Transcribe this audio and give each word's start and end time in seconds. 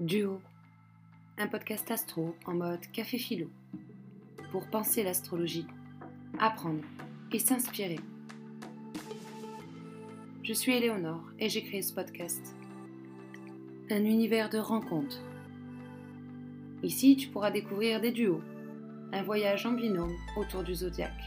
Duo, 0.00 0.40
un 1.38 1.48
podcast 1.48 1.90
astro 1.90 2.36
en 2.46 2.54
mode 2.54 2.86
café 2.92 3.18
philo, 3.18 3.50
pour 4.52 4.64
penser 4.70 5.02
l'astrologie, 5.02 5.66
apprendre 6.38 6.84
et 7.32 7.40
s'inspirer. 7.40 7.98
Je 10.44 10.52
suis 10.52 10.72
Éléonore 10.72 11.24
et 11.40 11.48
j'ai 11.48 11.64
créé 11.64 11.82
ce 11.82 11.92
podcast. 11.92 12.54
Un 13.90 14.04
univers 14.04 14.50
de 14.50 14.58
rencontres. 14.58 15.20
Ici, 16.84 17.16
tu 17.16 17.26
pourras 17.26 17.50
découvrir 17.50 18.00
des 18.00 18.12
duos, 18.12 18.40
un 19.12 19.24
voyage 19.24 19.66
en 19.66 19.72
binôme 19.72 20.14
autour 20.36 20.62
du 20.62 20.76
zodiaque, 20.76 21.24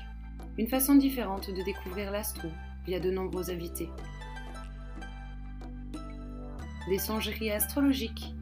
une 0.58 0.70
façon 0.70 0.96
différente 0.96 1.50
de 1.50 1.62
découvrir 1.62 2.10
l'astro 2.10 2.48
via 2.86 3.02
de 3.02 3.12
nombreux 3.12 3.52
invités. 3.52 3.90
Des 6.88 7.00
songeries 7.00 7.52
astrologiques 7.52 8.34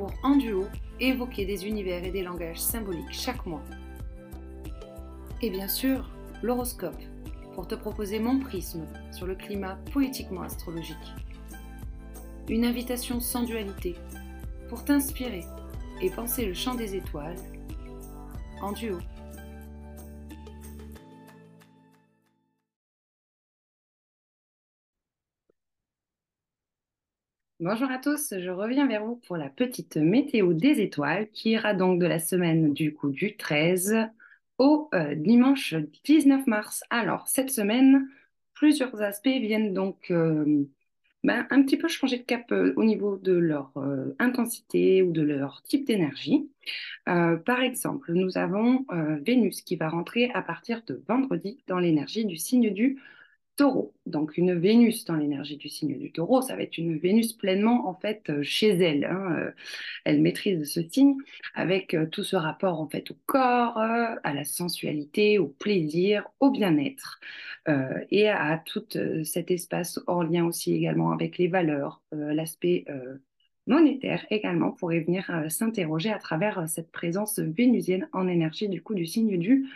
pour, 0.00 0.12
en 0.22 0.36
duo, 0.36 0.64
évoquer 0.98 1.44
des 1.44 1.66
univers 1.66 2.02
et 2.02 2.10
des 2.10 2.22
langages 2.22 2.58
symboliques 2.60 3.12
chaque 3.12 3.44
mois. 3.44 3.62
Et 5.42 5.50
bien 5.50 5.68
sûr, 5.68 6.08
l'horoscope, 6.42 7.02
pour 7.54 7.68
te 7.68 7.74
proposer 7.74 8.18
mon 8.18 8.38
prisme 8.38 8.86
sur 9.12 9.26
le 9.26 9.34
climat 9.34 9.78
poétiquement 9.92 10.42
astrologique. 10.42 10.96
Une 12.48 12.64
invitation 12.64 13.20
sans 13.20 13.42
dualité, 13.42 13.94
pour 14.70 14.84
t'inspirer 14.84 15.44
et 16.00 16.08
penser 16.08 16.46
le 16.46 16.54
chant 16.54 16.74
des 16.74 16.96
étoiles 16.96 17.36
en 18.62 18.72
duo. 18.72 18.98
Bonjour 27.60 27.90
à 27.90 27.98
tous, 27.98 28.32
je 28.38 28.48
reviens 28.48 28.86
vers 28.86 29.04
vous 29.04 29.16
pour 29.16 29.36
la 29.36 29.50
petite 29.50 29.98
météo 29.98 30.54
des 30.54 30.80
étoiles 30.80 31.28
qui 31.30 31.50
ira 31.50 31.74
donc 31.74 32.00
de 32.00 32.06
la 32.06 32.18
semaine 32.18 32.72
du 32.72 32.94
coup 32.94 33.10
du 33.10 33.36
13 33.36 34.08
au 34.56 34.88
euh, 34.94 35.14
dimanche 35.14 35.74
19 36.04 36.46
mars. 36.46 36.82
Alors 36.88 37.28
cette 37.28 37.50
semaine, 37.50 38.08
plusieurs 38.54 39.02
aspects 39.02 39.28
viennent 39.28 39.74
donc 39.74 40.10
euh, 40.10 40.64
ben, 41.22 41.46
un 41.50 41.62
petit 41.62 41.76
peu 41.76 41.86
changer 41.86 42.16
de 42.16 42.22
cap 42.22 42.50
euh, 42.50 42.72
au 42.76 42.84
niveau 42.84 43.18
de 43.18 43.34
leur 43.34 43.74
intensité 44.18 45.02
ou 45.02 45.12
de 45.12 45.20
leur 45.20 45.60
type 45.62 45.86
d'énergie. 45.86 46.48
par 47.04 47.60
exemple, 47.60 48.14
nous 48.14 48.38
avons 48.38 48.86
Vénus 49.20 49.60
qui 49.60 49.76
va 49.76 49.90
rentrer 49.90 50.30
à 50.32 50.40
partir 50.40 50.82
de 50.86 51.02
vendredi 51.06 51.58
dans 51.66 51.78
l'énergie 51.78 52.24
du 52.24 52.38
signe 52.38 52.70
du 52.70 52.96
Donc 54.06 54.36
une 54.36 54.54
Vénus 54.58 55.04
dans 55.04 55.16
l'énergie 55.16 55.56
du 55.56 55.68
signe 55.68 55.98
du 55.98 56.10
taureau, 56.12 56.42
ça 56.42 56.56
va 56.56 56.62
être 56.62 56.78
une 56.78 56.98
Vénus 56.98 57.32
pleinement 57.32 57.88
en 57.88 57.94
fait 57.94 58.30
euh, 58.30 58.42
chez 58.42 58.68
elle. 58.68 59.04
Hein, 59.04 59.36
euh, 59.38 59.50
elle 60.04 60.20
maîtrise 60.20 60.72
ce 60.72 60.82
signe 60.82 61.16
avec 61.54 61.94
euh, 61.94 62.06
tout 62.06 62.24
ce 62.24 62.36
rapport 62.36 62.80
en 62.80 62.88
fait 62.88 63.10
au 63.10 63.16
corps, 63.26 63.78
à 63.78 64.34
la 64.34 64.44
sensualité, 64.44 65.38
au 65.38 65.48
plaisir, 65.48 66.24
au 66.40 66.50
bien-être 66.50 67.20
et 68.10 68.28
à 68.28 68.60
tout 68.64 68.86
cet 69.22 69.50
espace 69.50 70.00
hors 70.06 70.24
lien 70.24 70.44
aussi 70.44 70.74
également 70.74 71.12
avec 71.12 71.38
les 71.38 71.46
valeurs, 71.46 72.02
l'aspect 72.10 72.84
monétaire 73.66 74.26
également 74.30 74.72
pourrait 74.72 75.00
venir 75.00 75.30
s'interroger 75.48 76.10
à 76.10 76.18
travers 76.18 76.68
cette 76.68 76.90
présence 76.90 77.38
vénusienne 77.38 78.08
en 78.12 78.26
énergie 78.26 78.68
du 78.68 78.82
coup 78.82 78.94
du 78.94 79.06
signe 79.06 79.38
du 79.38 79.68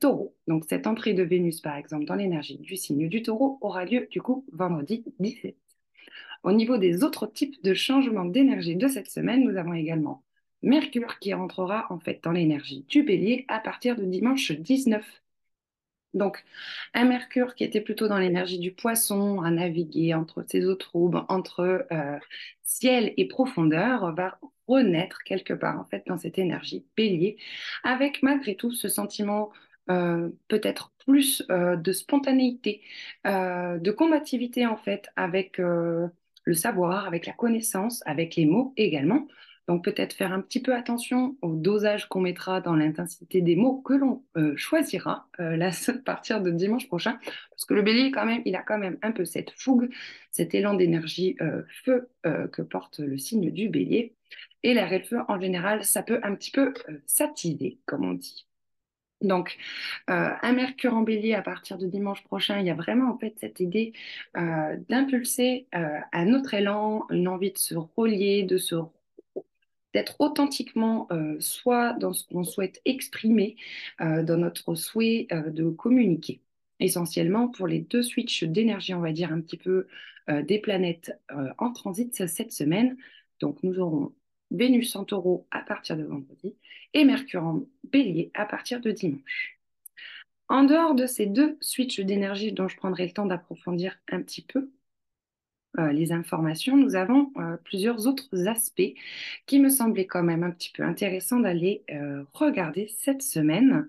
taureau. 0.00 0.34
Donc 0.48 0.64
cette 0.68 0.86
entrée 0.86 1.14
de 1.14 1.22
Vénus, 1.22 1.60
par 1.60 1.76
exemple, 1.76 2.04
dans 2.04 2.14
l'énergie 2.14 2.58
du 2.58 2.76
signe 2.76 3.08
du 3.08 3.22
taureau 3.22 3.58
aura 3.60 3.84
lieu 3.84 4.08
du 4.10 4.20
coup 4.20 4.44
vendredi 4.52 5.04
17. 5.20 5.56
Au 6.42 6.52
niveau 6.52 6.78
des 6.78 7.04
autres 7.04 7.26
types 7.26 7.62
de 7.62 7.74
changements 7.74 8.24
d'énergie 8.24 8.76
de 8.76 8.88
cette 8.88 9.10
semaine, 9.10 9.44
nous 9.44 9.56
avons 9.56 9.74
également 9.74 10.24
Mercure 10.62 11.18
qui 11.18 11.32
rentrera 11.34 11.86
en 11.90 11.98
fait 11.98 12.20
dans 12.22 12.32
l'énergie 12.32 12.84
du 12.88 13.02
bélier 13.02 13.44
à 13.48 13.60
partir 13.60 13.96
de 13.96 14.04
dimanche 14.04 14.52
19. 14.52 15.04
Donc, 16.12 16.44
un 16.92 17.04
Mercure 17.04 17.54
qui 17.54 17.64
était 17.64 17.80
plutôt 17.80 18.08
dans 18.08 18.18
l'énergie 18.18 18.58
du 18.58 18.72
poisson, 18.72 19.42
à 19.42 19.50
naviguer 19.50 20.14
entre 20.14 20.44
ces 20.48 20.66
eaux 20.66 20.74
troubles, 20.74 21.22
entre 21.28 21.86
euh, 21.92 22.18
ciel 22.62 23.14
et 23.16 23.28
profondeur, 23.28 24.12
va 24.14 24.38
renaître 24.70 25.22
quelque 25.24 25.52
part 25.52 25.80
en 25.80 25.84
fait 25.84 26.04
dans 26.06 26.18
cette 26.18 26.38
énergie 26.38 26.84
bélier, 26.96 27.36
avec 27.82 28.22
malgré 28.22 28.54
tout 28.54 28.72
ce 28.72 28.88
sentiment 28.88 29.50
euh, 29.90 30.28
peut-être 30.46 30.92
plus 31.04 31.42
euh, 31.50 31.74
de 31.74 31.92
spontanéité, 31.92 32.80
euh, 33.26 33.78
de 33.78 33.90
combativité 33.90 34.66
en 34.66 34.76
fait 34.76 35.08
avec 35.16 35.58
le 35.58 36.54
savoir, 36.54 37.06
avec 37.06 37.26
la 37.26 37.32
connaissance, 37.32 38.02
avec 38.06 38.36
les 38.36 38.46
mots 38.46 38.72
également. 38.76 39.26
Donc 39.68 39.84
peut-être 39.84 40.12
faire 40.12 40.32
un 40.32 40.40
petit 40.40 40.60
peu 40.60 40.74
attention 40.74 41.36
au 41.42 41.54
dosage 41.54 42.08
qu'on 42.08 42.20
mettra 42.20 42.60
dans 42.60 42.74
l'intensité 42.74 43.40
des 43.40 43.56
mots 43.56 43.80
que 43.82 43.94
l'on 43.94 44.24
choisira 44.56 45.28
là, 45.38 45.70
à 45.88 45.92
partir 46.04 46.40
de 46.40 46.50
dimanche 46.50 46.88
prochain, 46.88 47.18
parce 47.50 47.64
que 47.66 47.74
le 47.74 47.82
bélier 47.82 48.10
quand 48.10 48.26
même, 48.26 48.42
il 48.46 48.56
a 48.56 48.62
quand 48.62 48.78
même 48.78 48.98
un 49.02 49.12
peu 49.12 49.24
cette 49.24 49.50
fougue, 49.50 49.90
cet 50.32 50.54
élan 50.54 50.74
d'énergie 50.74 51.36
feu 51.84 52.08
que 52.24 52.62
porte 52.62 52.98
le 52.98 53.16
signe 53.16 53.50
du 53.50 53.68
bélier. 53.68 54.14
Et 54.62 54.74
l'air 54.74 54.92
et 54.92 54.98
le 54.98 55.04
feu, 55.04 55.20
en 55.28 55.40
général, 55.40 55.84
ça 55.84 56.02
peut 56.02 56.20
un 56.22 56.34
petit 56.34 56.50
peu 56.50 56.74
euh, 56.88 56.98
s'attiser, 57.06 57.78
comme 57.86 58.04
on 58.04 58.14
dit. 58.14 58.46
Donc, 59.22 59.58
euh, 60.10 60.30
un 60.42 60.52
Mercure 60.52 60.94
en 60.94 61.02
bélier 61.02 61.34
à 61.34 61.42
partir 61.42 61.78
de 61.78 61.86
dimanche 61.86 62.24
prochain, 62.24 62.58
il 62.60 62.66
y 62.66 62.70
a 62.70 62.74
vraiment 62.74 63.10
en 63.12 63.18
fait 63.18 63.34
cette 63.38 63.60
idée 63.60 63.92
euh, 64.36 64.76
d'impulser 64.88 65.66
un 65.72 66.32
autre 66.34 66.54
élan, 66.54 67.06
une 67.10 67.28
envie 67.28 67.52
de 67.52 67.58
se 67.58 67.74
relier, 67.74 68.44
de 68.44 68.58
se 68.58 68.76
d'être 69.92 70.16
authentiquement 70.20 71.08
soit 71.40 71.94
dans 71.94 72.12
ce 72.12 72.24
qu'on 72.28 72.44
souhaite 72.44 72.80
exprimer, 72.84 73.56
dans 73.98 74.36
notre 74.38 74.74
souhait 74.76 75.26
de 75.32 75.68
communiquer. 75.70 76.40
Essentiellement 76.78 77.48
pour 77.48 77.66
les 77.66 77.80
deux 77.80 78.02
switches 78.02 78.44
d'énergie, 78.44 78.94
on 78.94 79.00
va 79.00 79.12
dire 79.12 79.32
un 79.32 79.40
petit 79.40 79.56
peu 79.56 79.88
des 80.28 80.60
planètes 80.60 81.12
en 81.58 81.72
transit 81.72 82.14
cette 82.28 82.52
semaine. 82.52 82.96
Donc 83.40 83.62
nous 83.64 83.80
aurons 83.80 84.12
Vénus 84.50 84.96
en 84.96 85.04
taureau 85.04 85.46
à 85.50 85.60
partir 85.60 85.96
de 85.96 86.04
vendredi 86.04 86.54
et 86.94 87.04
Mercure 87.04 87.44
en 87.44 87.62
bélier 87.84 88.30
à 88.34 88.46
partir 88.46 88.80
de 88.80 88.90
dimanche. 88.90 89.58
En 90.48 90.64
dehors 90.64 90.94
de 90.94 91.06
ces 91.06 91.26
deux 91.26 91.56
switches 91.60 92.00
d'énergie 92.00 92.52
dont 92.52 92.66
je 92.66 92.76
prendrai 92.76 93.06
le 93.06 93.12
temps 93.12 93.26
d'approfondir 93.26 93.96
un 94.10 94.20
petit 94.20 94.42
peu 94.42 94.70
euh, 95.78 95.92
les 95.92 96.10
informations, 96.10 96.76
nous 96.76 96.96
avons 96.96 97.30
euh, 97.36 97.56
plusieurs 97.62 98.08
autres 98.08 98.48
aspects 98.48 98.92
qui 99.46 99.60
me 99.60 99.68
semblaient 99.68 100.06
quand 100.06 100.24
même 100.24 100.42
un 100.42 100.50
petit 100.50 100.72
peu 100.72 100.82
intéressants 100.82 101.38
d'aller 101.38 101.84
euh, 101.92 102.24
regarder 102.32 102.88
cette 102.88 103.22
semaine. 103.22 103.88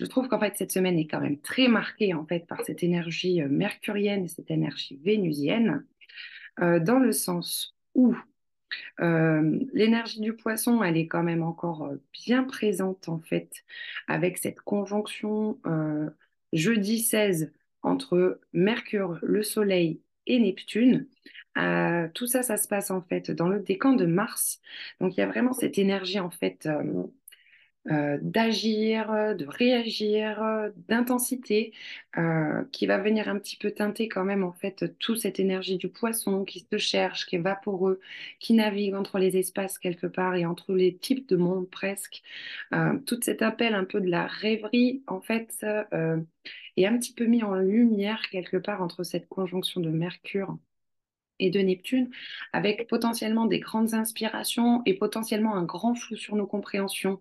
Je 0.00 0.06
trouve 0.06 0.28
qu'en 0.28 0.40
fait 0.40 0.56
cette 0.56 0.72
semaine 0.72 0.98
est 0.98 1.06
quand 1.06 1.20
même 1.20 1.38
très 1.38 1.68
marquée 1.68 2.14
en 2.14 2.24
fait 2.24 2.46
par 2.46 2.64
cette 2.64 2.82
énergie 2.82 3.42
mercurienne 3.42 4.24
et 4.24 4.28
cette 4.28 4.50
énergie 4.50 4.98
vénusienne, 5.04 5.84
dans 6.58 6.98
le 6.98 7.12
sens 7.12 7.76
où 7.94 8.16
euh, 9.00 9.58
l'énergie 9.72 10.20
du 10.20 10.34
poisson, 10.34 10.82
elle 10.82 10.96
est 10.96 11.06
quand 11.06 11.22
même 11.22 11.42
encore 11.42 11.84
euh, 11.84 11.96
bien 12.12 12.44
présente 12.44 13.08
en 13.08 13.20
fait, 13.20 13.50
avec 14.06 14.38
cette 14.38 14.60
conjonction 14.60 15.58
euh, 15.66 16.10
jeudi 16.52 17.00
16 17.00 17.52
entre 17.82 18.40
Mercure, 18.52 19.18
le 19.22 19.42
Soleil 19.42 20.00
et 20.26 20.38
Neptune. 20.38 21.06
tout 22.14 22.26
ça, 22.26 22.42
ça 22.42 22.56
se 22.56 22.68
passe 22.68 22.90
en 22.90 23.02
fait 23.02 23.30
dans 23.30 23.48
le 23.48 23.60
décan 23.60 23.92
de 23.92 24.06
Mars. 24.06 24.60
Donc 25.00 25.16
il 25.16 25.20
y 25.20 25.22
a 25.22 25.26
vraiment 25.26 25.52
cette 25.52 25.78
énergie 25.78 26.20
en 26.20 26.30
fait 26.30 26.68
euh, 27.90 28.18
d'agir, 28.20 29.34
de 29.36 29.46
réagir, 29.46 30.70
d'intensité, 30.88 31.72
euh, 32.16 32.64
qui 32.72 32.86
va 32.86 32.98
venir 32.98 33.28
un 33.28 33.38
petit 33.38 33.56
peu 33.56 33.70
teinter 33.70 34.08
quand 34.08 34.24
même 34.24 34.44
en 34.44 34.52
fait 34.52 34.98
toute 34.98 35.18
cette 35.18 35.40
énergie 35.40 35.76
du 35.78 35.88
poisson 35.88 36.44
qui 36.44 36.66
se 36.70 36.78
cherche, 36.78 37.26
qui 37.26 37.36
est 37.36 37.38
vaporeux, 37.38 38.00
qui 38.40 38.54
navigue 38.54 38.94
entre 38.94 39.18
les 39.18 39.36
espaces 39.36 39.78
quelque 39.78 40.06
part 40.06 40.34
et 40.34 40.46
entre 40.46 40.74
les 40.74 40.96
types 40.96 41.28
de 41.28 41.36
monde 41.36 41.68
presque. 41.70 42.22
Euh, 42.74 42.98
tout 43.06 43.20
cet 43.22 43.42
appel 43.42 43.74
un 43.74 43.84
peu 43.84 44.00
de 44.00 44.10
la 44.10 44.26
rêverie 44.26 45.02
en 45.06 45.20
fait 45.20 45.64
est 46.76 46.86
un 46.86 46.98
petit 46.98 47.12
peu 47.14 47.24
mis 47.26 47.42
en 47.42 47.54
lumière 47.54 48.22
quelque 48.30 48.56
part 48.56 48.82
entre 48.82 49.02
cette 49.04 49.28
conjonction 49.28 49.80
de 49.80 49.90
Mercure 49.90 50.58
et 51.38 51.50
de 51.50 51.60
Neptune, 51.60 52.10
avec 52.52 52.88
potentiellement 52.88 53.46
des 53.46 53.60
grandes 53.60 53.94
inspirations 53.94 54.82
et 54.86 54.94
potentiellement 54.94 55.54
un 55.54 55.64
grand 55.64 55.94
flou 55.94 56.16
sur 56.16 56.36
nos 56.36 56.46
compréhensions, 56.46 57.20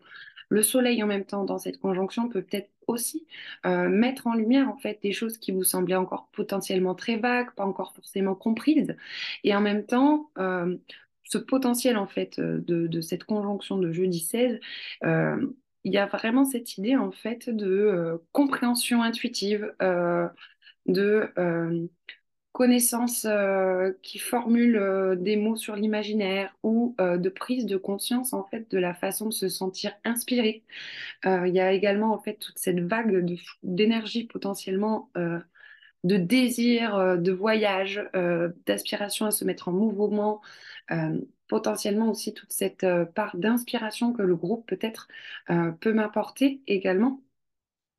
le 0.49 0.63
soleil 0.63 1.01
en 1.03 1.07
même 1.07 1.25
temps 1.25 1.43
dans 1.43 1.57
cette 1.57 1.79
conjonction 1.79 2.29
peut 2.29 2.41
peut-être 2.41 2.69
aussi 2.87 3.27
euh, 3.65 3.89
mettre 3.89 4.27
en 4.27 4.33
lumière 4.33 4.69
en 4.69 4.77
fait 4.77 4.99
des 5.01 5.11
choses 5.11 5.37
qui 5.37 5.51
vous 5.51 5.63
semblaient 5.63 5.95
encore 5.95 6.29
potentiellement 6.31 6.95
très 6.95 7.17
vagues, 7.17 7.51
pas 7.55 7.65
encore 7.65 7.93
forcément 7.93 8.35
comprises, 8.35 8.95
et 9.43 9.55
en 9.55 9.61
même 9.61 9.85
temps 9.85 10.31
euh, 10.37 10.77
ce 11.23 11.37
potentiel 11.37 11.97
en 11.97 12.07
fait 12.07 12.39
euh, 12.39 12.59
de, 12.65 13.01
cette 13.01 13.25
conjonction 13.25 13.77
de 13.77 13.91
jeudi 13.91 14.19
16 14.19 14.59
il 15.83 15.93
y 15.93 15.97
a 15.97 16.05
vraiment 16.05 16.43
cette 16.43 16.77
idée 16.77 16.97
en 16.97 17.11
fait 17.11 17.49
de 17.49 18.21
compréhension 18.33 19.03
intuitive, 19.03 19.73
de 20.85 21.31
connaissances 22.57 23.25
euh, 23.25 23.93
qui 24.01 24.17
formulent 24.17 24.77
euh, 24.77 25.15
des 25.15 25.35
mots 25.35 25.57
sur 25.57 25.75
l'imaginaire 25.75 26.55
ou 26.63 26.95
euh, 26.99 27.17
de 27.17 27.29
prise 27.29 27.67
de 27.67 27.77
conscience 27.77 28.33
en 28.33 28.45
fait 28.45 28.71
de 28.71 28.79
la 28.79 28.95
façon 28.95 29.27
de 29.27 29.31
se 29.31 29.47
sentir 29.47 29.93
inspiré. 30.03 30.63
il 31.23 31.53
y 31.53 31.59
a 31.59 31.71
également 31.71 32.11
en 32.15 32.19
fait 32.19 32.33
toute 32.39 32.57
cette 32.57 32.79
vague 32.79 33.23
d'énergie 33.61 34.23
potentiellement 34.25 35.11
de 36.03 36.17
désir, 36.17 37.17
de 37.17 37.31
voyage, 37.31 38.03
d'aspiration 38.65 39.25
à 39.27 39.31
se 39.31 39.45
mettre 39.45 39.67
en 39.67 39.71
mouvement, 39.73 40.41
potentiellement 41.47 42.09
aussi 42.09 42.33
toute 42.33 42.53
cette 42.53 42.85
part 43.15 43.37
d'inspiration 43.37 44.13
que 44.13 44.23
le 44.23 44.35
groupe 44.35 44.67
peut-être 44.67 45.07
peut 45.79 45.93
m'apporter 45.93 46.61
également, 46.67 47.21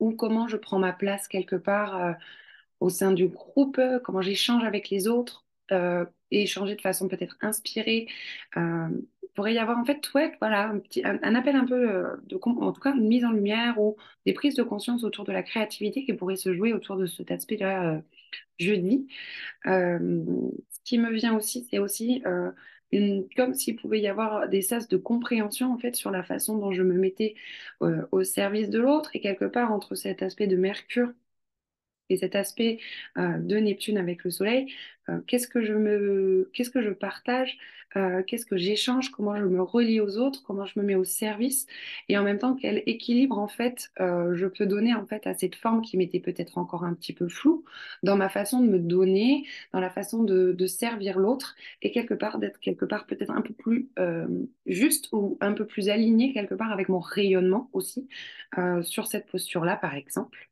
ou 0.00 0.12
comment 0.12 0.48
je 0.48 0.56
prends 0.56 0.78
ma 0.78 0.92
place 0.92 1.28
quelque 1.28 1.56
part 1.56 2.16
au 2.80 2.90
sein 2.90 3.12
du 3.12 3.28
groupe, 3.28 3.80
comment 4.04 4.22
j'échange 4.22 4.64
avec 4.64 4.90
les 4.90 5.08
autres, 5.08 5.46
euh, 5.72 6.04
échanger 6.30 6.76
de 6.76 6.80
façon 6.80 7.08
peut-être 7.08 7.36
inspirée. 7.40 8.06
Euh, 8.56 8.88
pourrait 9.38 9.54
y 9.54 9.58
avoir 9.58 9.78
en 9.78 9.84
fait, 9.84 10.12
ouais, 10.14 10.32
voilà, 10.40 10.74
un, 11.04 11.34
appel 11.36 11.54
un 11.54 11.64
peu, 11.64 11.88
euh, 11.88 12.16
en 12.44 12.72
tout 12.72 12.80
cas, 12.80 12.92
une 12.92 13.06
mise 13.06 13.24
en 13.24 13.30
lumière 13.30 13.80
ou 13.80 13.96
des 14.26 14.32
prises 14.32 14.56
de 14.56 14.64
conscience 14.64 15.04
autour 15.04 15.24
de 15.24 15.30
la 15.30 15.44
créativité 15.44 16.04
qui 16.04 16.12
pourrait 16.12 16.34
se 16.34 16.52
jouer 16.52 16.72
autour 16.72 16.96
de 16.96 17.06
cet 17.06 17.30
aspect-là 17.30 17.94
euh, 17.94 18.00
jeudi. 18.58 19.06
Euh, 19.66 20.24
ce 20.70 20.80
qui 20.82 20.98
me 20.98 21.12
vient 21.12 21.36
aussi, 21.36 21.68
c'est 21.70 21.78
aussi 21.78 22.24
comme 23.36 23.54
s'il 23.54 23.76
pouvait 23.76 24.00
y 24.00 24.08
avoir 24.08 24.48
des 24.48 24.60
sas 24.60 24.88
de 24.88 24.96
compréhension 24.96 25.72
en 25.72 25.78
fait 25.78 25.94
sur 25.94 26.10
la 26.10 26.24
façon 26.24 26.58
dont 26.58 26.72
je 26.72 26.82
me 26.82 26.94
mettais 26.94 27.34
au 27.80 28.24
service 28.24 28.70
de 28.70 28.80
l'autre 28.80 29.10
et 29.14 29.20
quelque 29.20 29.44
part 29.44 29.72
entre 29.72 29.94
cet 29.94 30.22
aspect 30.22 30.48
de 30.48 30.56
Mercure 30.56 31.12
et 32.10 32.16
cet 32.16 32.34
aspect 32.34 32.78
euh, 33.16 33.38
de 33.38 33.56
Neptune 33.56 33.98
avec 33.98 34.24
le 34.24 34.30
Soleil, 34.30 34.72
euh, 35.08 35.20
qu'est-ce 35.26 35.48
que 35.48 35.62
je 35.62 35.72
me, 35.72 36.50
qu'est-ce 36.52 36.70
que 36.70 36.82
je 36.82 36.90
partage, 36.90 37.58
euh, 37.96 38.22
qu'est-ce 38.22 38.44
que 38.44 38.58
j'échange, 38.58 39.10
comment 39.10 39.36
je 39.36 39.44
me 39.44 39.62
relie 39.62 40.00
aux 40.00 40.18
autres, 40.18 40.42
comment 40.42 40.66
je 40.66 40.78
me 40.78 40.84
mets 40.84 40.94
au 40.94 41.04
service, 41.04 41.66
et 42.08 42.18
en 42.18 42.22
même 42.22 42.38
temps 42.38 42.54
quel 42.54 42.82
équilibre 42.86 43.38
en 43.38 43.48
fait 43.48 43.90
je 43.98 44.46
peux 44.46 44.66
donner 44.66 44.94
en 44.94 45.06
fait 45.06 45.26
à 45.26 45.32
cette 45.32 45.54
forme 45.54 45.80
qui 45.80 45.96
m'était 45.96 46.20
peut-être 46.20 46.58
encore 46.58 46.84
un 46.84 46.92
petit 46.92 47.14
peu 47.14 47.28
floue 47.28 47.64
dans 48.02 48.16
ma 48.16 48.28
façon 48.28 48.60
de 48.60 48.68
me 48.68 48.78
donner, 48.78 49.46
dans 49.72 49.80
la 49.80 49.88
façon 49.88 50.22
de, 50.22 50.52
de 50.52 50.66
servir 50.66 51.18
l'autre, 51.18 51.56
et 51.80 51.90
quelque 51.90 52.14
part 52.14 52.38
d'être 52.38 52.60
quelque 52.60 52.84
part 52.84 53.06
peut-être 53.06 53.30
un 53.30 53.40
peu 53.40 53.54
plus 53.54 53.88
juste 54.66 55.08
ou 55.12 55.38
un 55.40 55.52
peu 55.54 55.66
plus 55.66 55.88
aligné 55.88 56.34
quelque 56.34 56.54
part 56.54 56.72
avec 56.72 56.90
mon 56.90 57.00
rayonnement 57.00 57.70
aussi 57.72 58.06
sur 58.82 59.06
cette 59.06 59.26
posture-là 59.26 59.76
par 59.76 59.94
exemple. 59.94 60.47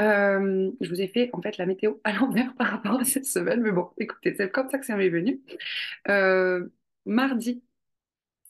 Euh, 0.00 0.70
je 0.80 0.88
vous 0.90 1.00
ai 1.00 1.08
fait 1.08 1.30
en 1.32 1.42
fait 1.42 1.58
la 1.58 1.66
météo 1.66 1.94
à 2.04 2.12
l'envers 2.12 2.54
par 2.58 2.68
rapport 2.68 3.00
à 3.00 3.04
cette 3.04 3.26
semaine, 3.26 3.62
mais 3.62 3.72
bon, 3.72 3.90
écoutez, 3.98 4.34
c'est 4.36 4.50
comme 4.50 4.70
ça 4.70 4.78
que 4.78 4.86
ça 4.86 4.96
m'est 4.96 5.08
venu. 5.10 5.40
Euh, 6.08 6.68
mardi, 7.06 7.63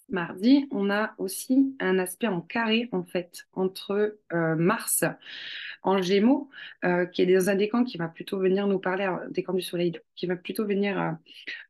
mardi, 0.09 0.69
on 0.71 0.91
a 0.91 1.15
aussi 1.19 1.75
un 1.81 1.99
aspect 1.99 2.29
en 2.29 2.41
carré 2.41 2.89
en 2.93 3.05
fait 3.05 3.47
entre 3.55 4.19
euh, 4.33 4.55
Mars 4.57 5.05
en 5.83 6.01
Gémeaux, 6.01 6.49
euh, 6.85 7.07
qui 7.07 7.23
est 7.23 7.27
dans 7.27 7.51
un 7.51 7.55
décan 7.55 7.85
qui 7.85 7.99
va 7.99 8.09
plutôt 8.09 8.39
venir 8.39 8.67
nous 8.67 8.79
parler, 8.79 9.05
un 9.05 9.21
décan 9.31 9.53
du 9.53 9.63
Soleil, 9.63 9.93
qui 10.17 10.27
va 10.27 10.37
plutôt 10.37 10.67
venir 10.67 11.01
euh, 11.01 11.11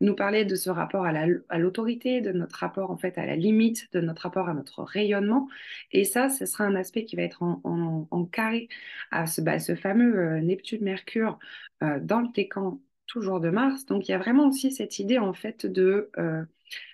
nous 0.01 0.15
parler 0.15 0.45
de 0.45 0.55
ce 0.55 0.71
rapport 0.71 1.05
à 1.05 1.59
l'autorité, 1.59 2.21
de 2.21 2.33
notre 2.33 2.57
rapport 2.57 2.91
en 2.91 2.97
fait 2.97 3.19
à 3.19 3.27
la 3.27 3.37
limite, 3.37 3.93
de 3.93 4.01
notre 4.01 4.23
rapport 4.23 4.49
à 4.49 4.55
notre 4.55 4.83
rayonnement. 4.83 5.49
Et 5.93 6.05
ça, 6.05 6.29
ce 6.29 6.47
sera 6.47 6.65
un 6.65 6.77
aspect 6.77 7.05
qui 7.05 7.17
va 7.17 7.23
être 7.23 7.43
en, 7.43 8.25
carré 8.33 8.69
à 9.11 9.27
ce, 9.27 9.41
bah, 9.41 9.59
ce 9.59 9.75
fameux 9.75 10.17
euh, 10.19 10.41
Neptune-Mercure 10.41 11.39
dans 11.81 12.21
le 12.21 12.29
décan 12.33 12.81
toujours 13.07 13.41
de 13.41 13.51
Mars. 13.51 13.87
Donc 13.87 14.09
il 14.09 14.13
y 14.13 14.15
a 14.15 14.19
vraiment 14.19 14.49
aussi 14.49 14.73
cette 14.73 14.99
idée 14.99 15.19
en 15.19 15.35
fait 15.35 15.67
de 15.67 16.11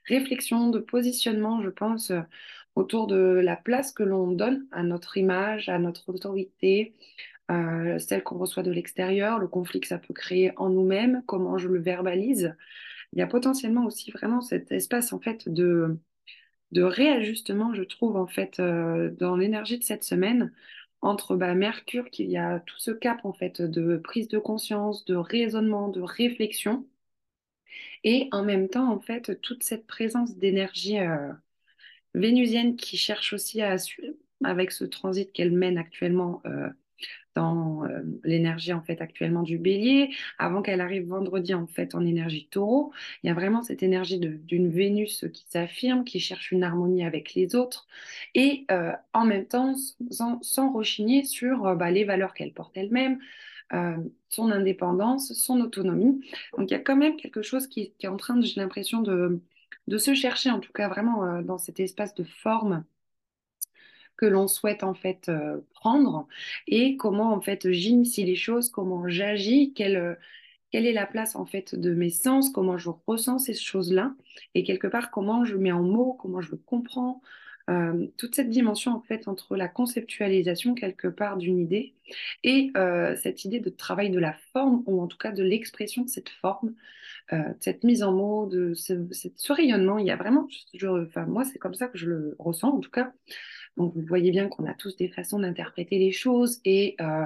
réflexion, 0.06 0.70
de 0.70 0.78
positionnement, 0.78 1.62
je 1.62 1.70
pense 1.70 2.12
autour 2.74 3.06
de 3.06 3.16
la 3.16 3.56
place 3.56 3.92
que 3.92 4.02
l'on 4.02 4.28
donne 4.32 4.66
à 4.72 4.82
notre 4.82 5.16
image, 5.16 5.68
à 5.68 5.78
notre 5.78 6.08
autorité, 6.08 6.94
euh, 7.50 7.98
celle 7.98 8.22
qu'on 8.22 8.38
reçoit 8.38 8.62
de 8.62 8.70
l'extérieur, 8.70 9.38
le 9.38 9.48
conflit 9.48 9.80
que 9.80 9.88
ça 9.88 9.98
peut 9.98 10.14
créer 10.14 10.52
en 10.56 10.70
nous-mêmes, 10.70 11.22
comment 11.26 11.58
je 11.58 11.68
le 11.68 11.80
verbalise. 11.80 12.54
Il 13.12 13.18
y 13.18 13.22
a 13.22 13.26
potentiellement 13.26 13.86
aussi 13.86 14.10
vraiment 14.12 14.40
cet 14.40 14.72
espace 14.72 15.12
en 15.12 15.20
fait 15.20 15.48
de, 15.48 15.98
de 16.72 16.82
réajustement, 16.82 17.74
je 17.74 17.82
trouve, 17.82 18.16
en 18.16 18.26
fait, 18.26 18.60
euh, 18.60 19.10
dans 19.10 19.36
l'énergie 19.36 19.78
de 19.78 19.84
cette 19.84 20.04
semaine, 20.04 20.52
entre 21.02 21.36
bah, 21.36 21.54
Mercure, 21.54 22.10
qui 22.10 22.24
y 22.26 22.36
a 22.38 22.60
tout 22.60 22.78
ce 22.78 22.90
cap 22.90 23.24
en 23.24 23.32
fait 23.32 23.62
de 23.62 23.96
prise 23.98 24.28
de 24.28 24.38
conscience, 24.38 25.04
de 25.06 25.16
raisonnement, 25.16 25.88
de 25.88 26.00
réflexion, 26.02 26.86
et 28.04 28.28
en 28.32 28.42
même 28.44 28.68
temps, 28.68 28.90
en 28.92 29.00
fait, 29.00 29.40
toute 29.42 29.62
cette 29.62 29.86
présence 29.86 30.36
d'énergie 30.36 30.98
euh, 30.98 31.32
vénusienne 32.14 32.76
qui 32.76 32.96
cherche 32.96 33.32
aussi 33.32 33.62
à 33.62 33.76
avec 34.44 34.72
ce 34.72 34.84
transit 34.84 35.32
qu'elle 35.32 35.52
mène 35.52 35.78
actuellement 35.78 36.42
euh, 36.46 36.70
dans 37.34 37.84
euh, 37.84 38.00
l'énergie 38.24 38.72
en 38.72 38.82
fait 38.82 39.00
actuellement 39.00 39.42
du 39.42 39.58
bélier, 39.58 40.10
avant 40.38 40.62
qu'elle 40.62 40.80
arrive 40.80 41.06
vendredi 41.08 41.54
en 41.54 41.66
fait 41.66 41.94
en 41.94 42.04
énergie 42.04 42.48
taureau. 42.50 42.92
Il 43.22 43.28
y 43.28 43.30
a 43.30 43.34
vraiment 43.34 43.62
cette 43.62 43.82
énergie 43.82 44.18
d'une 44.18 44.70
Vénus 44.70 45.26
qui 45.32 45.44
s'affirme, 45.48 46.04
qui 46.04 46.20
cherche 46.20 46.52
une 46.52 46.64
harmonie 46.64 47.04
avec 47.04 47.34
les 47.34 47.54
autres 47.54 47.86
et 48.34 48.64
euh, 48.70 48.92
en 49.14 49.24
même 49.24 49.46
temps 49.46 49.74
sans, 50.10 50.40
sans 50.42 50.72
rechigner 50.72 51.24
sur 51.24 51.76
bah, 51.76 51.90
les 51.90 52.04
valeurs 52.04 52.34
qu'elle 52.34 52.52
porte 52.52 52.76
elle-même, 52.76 53.18
son 54.30 54.50
indépendance, 54.50 55.32
son 55.32 55.60
autonomie. 55.60 56.20
Donc 56.58 56.70
il 56.70 56.74
y 56.74 56.76
a 56.76 56.80
quand 56.80 56.96
même 56.96 57.16
quelque 57.16 57.42
chose 57.42 57.68
qui, 57.68 57.92
qui 57.98 58.06
est 58.06 58.08
en 58.08 58.16
train, 58.16 58.40
j'ai 58.40 58.60
l'impression, 58.60 59.00
de, 59.00 59.40
de 59.90 59.98
se 59.98 60.14
chercher, 60.14 60.50
en 60.50 60.60
tout 60.60 60.72
cas 60.72 60.88
vraiment 60.88 61.24
euh, 61.24 61.42
dans 61.42 61.58
cet 61.58 61.80
espace 61.80 62.14
de 62.14 62.24
forme 62.24 62.84
que 64.20 64.26
l'on 64.26 64.48
souhaite 64.48 64.84
en 64.84 64.92
fait 64.92 65.30
euh, 65.30 65.60
prendre 65.72 66.28
et 66.66 66.98
comment 66.98 67.32
en 67.32 67.40
fait 67.40 67.72
j'initie 67.72 68.22
les 68.22 68.36
choses, 68.36 68.68
comment 68.68 69.08
j'agis, 69.08 69.72
quelle, 69.72 69.96
euh, 69.96 70.14
quelle 70.70 70.84
est 70.84 70.92
la 70.92 71.06
place 71.06 71.36
en 71.36 71.46
fait 71.46 71.74
de 71.74 71.94
mes 71.94 72.10
sens, 72.10 72.50
comment 72.50 72.76
je 72.76 72.90
ressens 73.06 73.38
ces 73.38 73.54
choses-là 73.54 74.12
et 74.54 74.62
quelque 74.62 74.88
part 74.88 75.10
comment 75.10 75.46
je 75.46 75.56
mets 75.56 75.72
en 75.72 75.82
mots, 75.82 76.12
comment 76.20 76.42
je 76.42 76.54
comprends, 76.54 77.22
toute 78.16 78.34
cette 78.34 78.50
dimension 78.50 78.90
en 78.90 79.00
fait 79.00 79.28
entre 79.28 79.54
la 79.54 79.68
conceptualisation 79.68 80.74
quelque 80.74 81.06
part 81.06 81.36
d'une 81.36 81.60
idée 81.60 81.94
et 82.42 82.72
cette 83.22 83.44
idée 83.44 83.60
de 83.60 83.70
travail 83.70 84.10
de 84.10 84.18
la 84.18 84.32
forme 84.52 84.82
ou 84.86 85.00
en 85.00 85.06
tout 85.06 85.16
cas 85.18 85.30
de 85.30 85.44
l'expression 85.44 86.02
de 86.02 86.08
cette 86.08 86.30
forme 86.30 86.74
euh, 87.32 87.44
cette 87.60 87.84
mise 87.84 88.02
en 88.02 88.12
mots, 88.12 88.46
de 88.46 88.74
ce, 88.74 89.52
rayonnement. 89.52 89.98
Il 89.98 90.06
y 90.06 90.10
a 90.10 90.16
vraiment, 90.16 90.48
enfin, 90.84 91.26
moi, 91.26 91.44
c'est 91.44 91.58
comme 91.58 91.74
ça 91.74 91.86
que 91.86 91.96
je 91.96 92.06
le 92.06 92.36
ressens 92.38 92.70
en 92.70 92.80
tout 92.80 92.90
cas. 92.90 93.12
Donc, 93.76 93.94
vous 93.94 94.02
voyez 94.02 94.30
bien 94.30 94.48
qu'on 94.48 94.66
a 94.66 94.74
tous 94.74 94.96
des 94.96 95.08
façons 95.08 95.38
d'interpréter 95.38 95.98
les 95.98 96.12
choses 96.12 96.60
et 96.64 96.96
euh, 97.00 97.24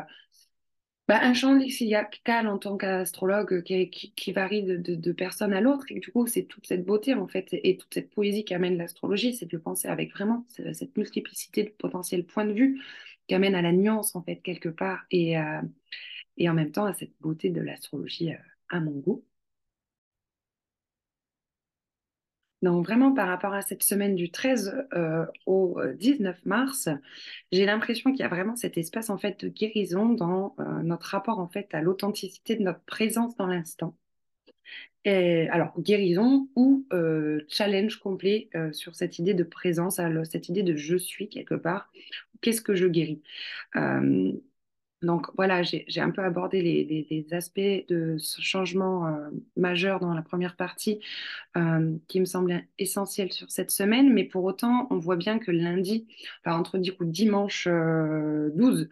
bah, 1.06 1.18
un 1.20 1.34
champ 1.34 1.54
lexical 1.54 2.46
en 2.48 2.58
tant 2.58 2.78
qu'astrologue 2.78 3.62
qui, 3.62 3.90
qui, 3.90 4.32
varie 4.32 4.62
de, 4.62 5.12
personne 5.12 5.52
à 5.52 5.60
l'autre. 5.60 5.84
Et 5.90 6.00
du 6.00 6.10
coup, 6.10 6.26
c'est 6.26 6.44
toute 6.44 6.66
cette 6.66 6.84
beauté 6.86 7.12
en 7.12 7.26
fait 7.28 7.48
et 7.52 7.76
toute 7.76 7.92
cette 7.92 8.10
poésie 8.10 8.44
qu'amène 8.44 8.78
l'astrologie, 8.78 9.34
c'est 9.34 9.50
de 9.50 9.58
penser 9.58 9.88
avec 9.88 10.12
vraiment 10.12 10.46
cette 10.48 10.96
multiplicité 10.96 11.64
de 11.64 11.68
potentiels 11.70 12.24
points 12.24 12.46
de 12.46 12.52
vue 12.54 12.82
qui 13.28 13.34
amène 13.34 13.54
à 13.54 13.62
la 13.62 13.72
nuance 13.72 14.16
en 14.16 14.22
fait 14.22 14.36
quelque 14.36 14.68
part 14.70 15.04
et, 15.10 15.38
euh, 15.38 15.60
et 16.38 16.48
en 16.48 16.54
même 16.54 16.70
temps 16.72 16.86
à 16.86 16.94
cette 16.94 17.12
beauté 17.20 17.50
de 17.50 17.60
l'astrologie 17.60 18.32
à 18.70 18.80
mon 18.80 18.92
goût. 18.92 19.24
Donc 22.64 22.86
vraiment 22.86 23.12
par 23.12 23.28
rapport 23.28 23.52
à 23.52 23.60
cette 23.60 23.82
semaine 23.82 24.14
du 24.14 24.30
13 24.30 24.86
euh, 24.94 25.26
au 25.44 25.78
19 25.98 26.34
euh, 26.34 26.40
mars, 26.46 26.88
j'ai 27.52 27.66
l'impression 27.66 28.10
qu'il 28.10 28.20
y 28.20 28.22
a 28.22 28.28
vraiment 28.28 28.56
cet 28.56 28.78
espace 28.78 29.10
en 29.10 29.18
fait 29.18 29.44
de 29.44 29.50
guérison 29.50 30.08
dans 30.08 30.54
euh, 30.58 30.82
notre 30.82 31.08
rapport 31.08 31.40
en 31.40 31.48
fait 31.48 31.74
à 31.74 31.82
l'authenticité 31.82 32.56
de 32.56 32.62
notre 32.62 32.80
présence 32.80 33.36
dans 33.36 33.46
l'instant. 33.46 33.94
Alors 35.06 35.78
guérison 35.78 36.48
ou 36.56 36.86
challenge 37.50 37.96
complet 37.96 38.48
sur 38.72 38.94
cette 38.94 39.18
idée 39.18 39.34
de 39.34 39.44
présence, 39.44 40.00
cette 40.30 40.48
idée 40.48 40.62
de 40.62 40.74
je 40.76 40.96
suis 40.96 41.28
quelque 41.28 41.54
part. 41.54 41.92
Qu'est-ce 42.40 42.62
que 42.62 42.74
je 42.74 42.86
guéris? 42.86 43.20
Donc 45.04 45.26
voilà, 45.36 45.62
j'ai 45.62 46.00
un 46.00 46.10
peu 46.10 46.22
abordé 46.22 46.62
les, 46.62 47.26
aspects 47.32 47.60
de 47.88 48.16
ce 48.18 48.40
changement 48.40 49.06
euh, 49.06 49.30
majeur 49.56 50.00
dans 50.00 50.14
la 50.14 50.22
première 50.22 50.56
partie 50.56 51.00
euh, 51.56 51.96
qui 52.08 52.20
me 52.20 52.24
semblait 52.24 52.68
essentiel 52.78 53.32
sur 53.32 53.50
cette 53.50 53.70
semaine, 53.70 54.12
mais 54.12 54.24
pour 54.24 54.44
autant, 54.44 54.86
on 54.90 54.98
voit 54.98 55.16
bien 55.16 55.38
que 55.38 55.50
lundi, 55.50 56.06
entre 56.44 56.78
du 56.78 56.92
dimanche 57.00 57.66
12 57.66 57.70
euh, 57.72 58.88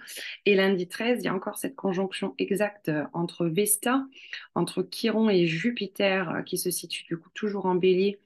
et 0.47 0.54
lundi 0.54 0.88
13, 0.88 1.21
il 1.21 1.25
y 1.25 1.28
a 1.28 1.35
encore 1.35 1.59
cette 1.59 1.76
conjonction 1.76 2.35
exacte 2.38 2.90
entre 3.12 3.47
Vesta, 3.47 4.07
entre 4.54 4.83
Chiron 4.83 5.28
et 5.31 5.47
Jupiter 5.47 6.42
qui 6.47 6.59
se 6.59 6.71
situe 6.71 7.04
du 7.04 7.16
coup 7.16 7.31
toujours 7.35 7.66
en 7.66 7.75
bélier 7.75 8.19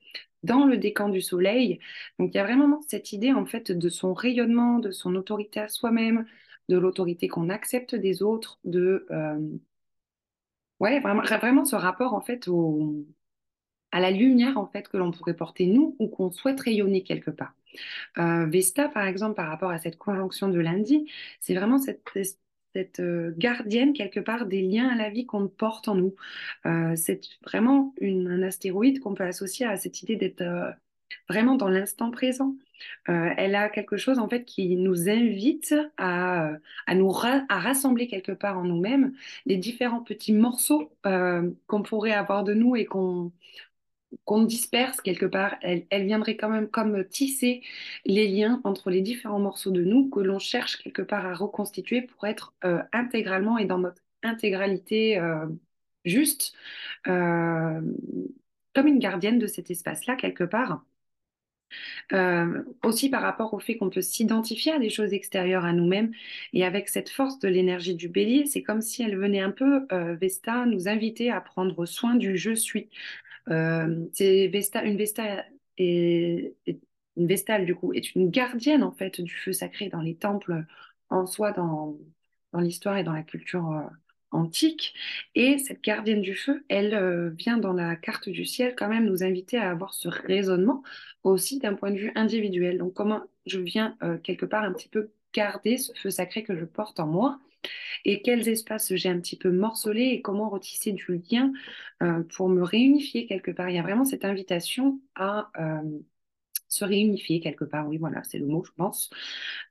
dans 0.43 0.65
le 0.65 0.77
décan 0.77 1.09
du 1.09 1.21
soleil. 1.21 1.81
Donc 2.19 2.31
il 2.33 2.37
y 2.37 2.41
a 2.41 2.45
vraiment 2.45 2.81
cette 2.87 3.13
idée 3.13 3.33
en 3.33 3.47
fait 3.47 3.73
de 3.73 3.89
son 3.89 4.15
rayonnement, 4.15 4.79
de 4.79 4.91
son 4.91 5.15
autorité 5.17 5.61
à 5.61 5.69
soi-même, 5.69 6.27
de 6.69 6.77
l'autorité 6.79 7.29
qu'on 7.29 7.49
accepte 7.51 7.95
des 7.95 8.23
autres, 8.23 8.59
de, 8.65 9.07
euh, 9.11 9.41
Ouais, 10.81 11.01
vraiment, 11.01 11.23
vraiment 11.23 11.65
ce 11.65 11.75
rapport 11.77 12.13
en 12.15 12.21
fait 12.21 12.49
au, 12.49 13.07
à 13.93 14.01
la 14.01 14.11
lumière 14.11 14.59
en 14.59 14.67
fait 14.67 14.89
que 14.89 14.97
l'on 14.99 15.11
pourrait 15.13 15.37
porter 15.37 15.67
nous 15.67 15.97
ou 15.99 16.09
qu'on 16.09 16.31
souhaite 16.33 16.61
rayonner 16.61 17.03
quelque 17.03 17.31
part. 17.31 17.55
Euh, 18.19 18.47
Vesta, 18.47 18.89
par 18.89 19.07
exemple, 19.07 19.37
par 19.37 19.49
rapport 19.49 19.71
à 19.71 19.79
cette 19.79 19.99
conjonction 19.99 20.49
de 20.49 20.61
lundi, 20.61 21.11
c'est 21.41 21.55
vraiment 21.55 21.79
cette, 21.79 22.03
cette 22.75 23.01
euh, 23.01 23.35
gardienne 23.39 23.93
quelque 23.95 24.21
part 24.21 24.47
des 24.47 24.63
liens 24.63 24.89
à 24.89 24.97
la 24.97 25.11
vie 25.11 25.27
qu'on 25.27 25.49
porte 25.49 25.89
en 25.89 25.97
nous. 25.97 26.15
C'est 26.97 27.21
vraiment 27.45 27.95
une, 28.01 28.29
un 28.29 28.43
astéroïde 28.43 29.01
qu'on 29.01 29.15
peut 29.15 29.25
associer 29.25 29.67
à 29.67 29.77
cette 29.77 30.03
idée 30.03 30.17
d'être 30.17 30.43
vraiment 31.29 31.55
dans 31.57 31.69
l'instant 31.69 32.11
présent. 32.11 32.55
Euh, 33.09 33.31
elle 33.37 33.55
a 33.55 33.69
quelque 33.69 33.97
chose 33.97 34.19
en 34.19 34.29
fait 34.29 34.45
qui 34.45 34.77
nous 34.77 35.09
invite 35.09 35.75
à, 35.97 36.53
à 36.87 36.95
nous 36.95 37.11
à 37.49 37.59
rassembler 37.59 38.07
quelque 38.07 38.33
part 38.33 38.59
en 38.59 38.65
nous-mêmes 38.65 39.15
les 39.47 39.57
différents 39.57 40.03
petits 40.03 40.33
morceaux 40.33 40.93
euh, 41.07 41.51
qu'on 41.67 41.83
pourrait 41.83 42.13
avoir 42.13 42.45
de 42.45 42.55
nous 42.55 42.77
et 42.77 42.85
qu'on 42.85 43.33
qu'on 44.25 44.43
disperse 44.45 45.01
quelque 45.01 45.27
part, 45.27 45.57
elle, 45.63 45.85
elle, 45.91 46.07
viendrait 46.07 46.37
quand 46.37 46.49
même 46.49 46.69
comme 46.71 47.05
tisser 47.09 47.63
les 48.05 48.29
liens 48.29 48.61
entre 48.65 48.91
les 48.91 49.03
différents 49.03 49.41
morceaux 49.41 49.73
de 49.73 49.85
nous 49.85 50.09
que 50.09 50.21
l'on 50.21 50.39
cherche 50.39 50.79
quelque 50.79 51.03
part 51.03 51.27
à 51.27 51.35
reconstituer 51.35 52.03
pour 52.03 52.27
être 52.27 52.55
euh, 52.65 52.83
intégralement 52.93 53.59
et 53.59 53.67
dans 53.67 53.79
notre 53.79 54.03
intégralité 54.23 55.21
juste, 56.05 56.55
comme 57.05 58.87
une 58.87 58.99
gardienne 58.99 59.39
de 59.39 59.47
cet 59.47 59.71
espace-là 59.71 60.17
quelque 60.17 60.45
part. 60.45 60.85
Euh, 62.13 62.63
aussi 62.85 63.09
par 63.11 63.23
rapport 63.23 63.53
au 63.55 63.59
fait 63.59 63.77
qu'on 63.77 63.91
peut 63.91 64.03
s'identifier 64.03 64.73
à 64.73 64.79
des 64.79 64.91
choses 64.91 65.13
extérieures 65.13 65.65
à 65.65 65.73
nous-mêmes 65.73 66.13
et 66.53 66.65
avec 66.65 66.89
cette 66.89 67.11
force 67.11 67.39
de 67.41 67.49
l'énergie 67.49 67.95
du 67.95 68.09
bélier, 68.09 68.47
c'est 68.47 68.63
comme 68.63 68.81
si 68.81 69.03
elle 69.03 69.17
venait 69.19 69.41
un 69.41 69.51
peu, 69.51 69.87
euh, 69.93 70.15
Vesta, 70.17 70.67
nous 70.67 70.89
inviter 70.89 71.31
à 71.31 71.41
prendre 71.41 71.85
soin 71.87 72.15
du 72.15 72.37
je 72.37 72.55
suis. 72.55 72.89
Euh, 73.49 74.07
c'est 74.13 74.47
une 74.85 74.97
Vesta 74.97 75.45
est, 75.79 76.55
une 77.17 77.65
du 77.65 77.75
coup 77.75 77.93
est 77.93 78.15
une 78.15 78.31
gardienne 78.31 78.83
en 78.83 78.93
fait 78.93 79.21
du 79.21 79.35
feu 79.35 79.53
sacré 79.53 79.89
dans 79.89 80.01
les 80.01 80.17
temples 80.17 80.65
en 81.11 81.27
soi, 81.27 81.53
dans, 81.53 81.97
dans 82.53 82.61
l'histoire 82.61 82.97
et 82.97 83.05
dans 83.05 83.13
la 83.13 83.23
culture 83.23 83.91
antique. 84.37 84.95
Et 85.35 85.59
cette 85.59 85.83
gardienne 85.83 86.23
du 86.23 86.35
feu, 86.35 86.65
elle 86.69 86.95
euh, 86.95 87.31
vient 87.31 87.59
dans 87.59 87.73
la 87.73 87.97
carte 87.97 88.29
du 88.29 88.45
ciel 88.45 88.75
quand 88.77 88.89
même 88.89 89.07
nous 89.07 89.23
inviter 89.23 89.59
à 89.59 89.71
avoir 89.71 89.95
ce 89.95 90.09
raisonnement 90.09 90.83
aussi 91.25 91.59
d'un 91.59 91.75
point 91.75 91.91
de 91.91 91.99
vue 91.99 92.13
individuel. 92.15 92.79
Donc 92.79 92.95
comment 92.95 93.23
je 93.47 93.59
viens 93.59 93.97
euh, 94.03 94.19
quelque 94.19 94.47
part 94.47 94.65
un 94.65 94.73
petit 94.73 94.89
peu 94.89 95.11
garder 95.33 95.79
ce 95.79 95.93
feu 95.95 96.11
sacré 96.11 96.43
que 96.43 96.57
je 96.57 96.65
porte 96.65 97.01
en 97.01 97.07
moi 97.07 97.39
et 98.05 98.23
quels 98.23 98.49
espaces 98.49 98.95
j'ai 98.95 99.09
un 99.09 99.19
petit 99.19 99.37
peu 99.37 99.51
morcelés 99.51 100.11
et 100.13 100.23
comment 100.23 100.49
retisser 100.49 100.93
du 100.93 101.21
lien 101.31 101.53
euh, 102.03 102.23
pour 102.37 102.49
me 102.49 102.63
réunifier 102.63 103.27
quelque 103.27 103.51
part. 103.51 103.69
Il 103.71 103.77
y 103.77 103.79
a 103.79 103.83
vraiment 103.83 104.05
cette 104.05 104.25
invitation 104.25 105.01
à 105.15 105.51
se 106.69 106.85
réunifier 106.85 107.41
quelque 107.41 107.65
part. 107.65 107.89
Oui, 107.89 107.97
voilà, 107.97 108.23
c'est 108.23 108.39
le 108.39 108.47
mot, 108.47 108.63
je 108.65 108.73
pense. 108.77 109.11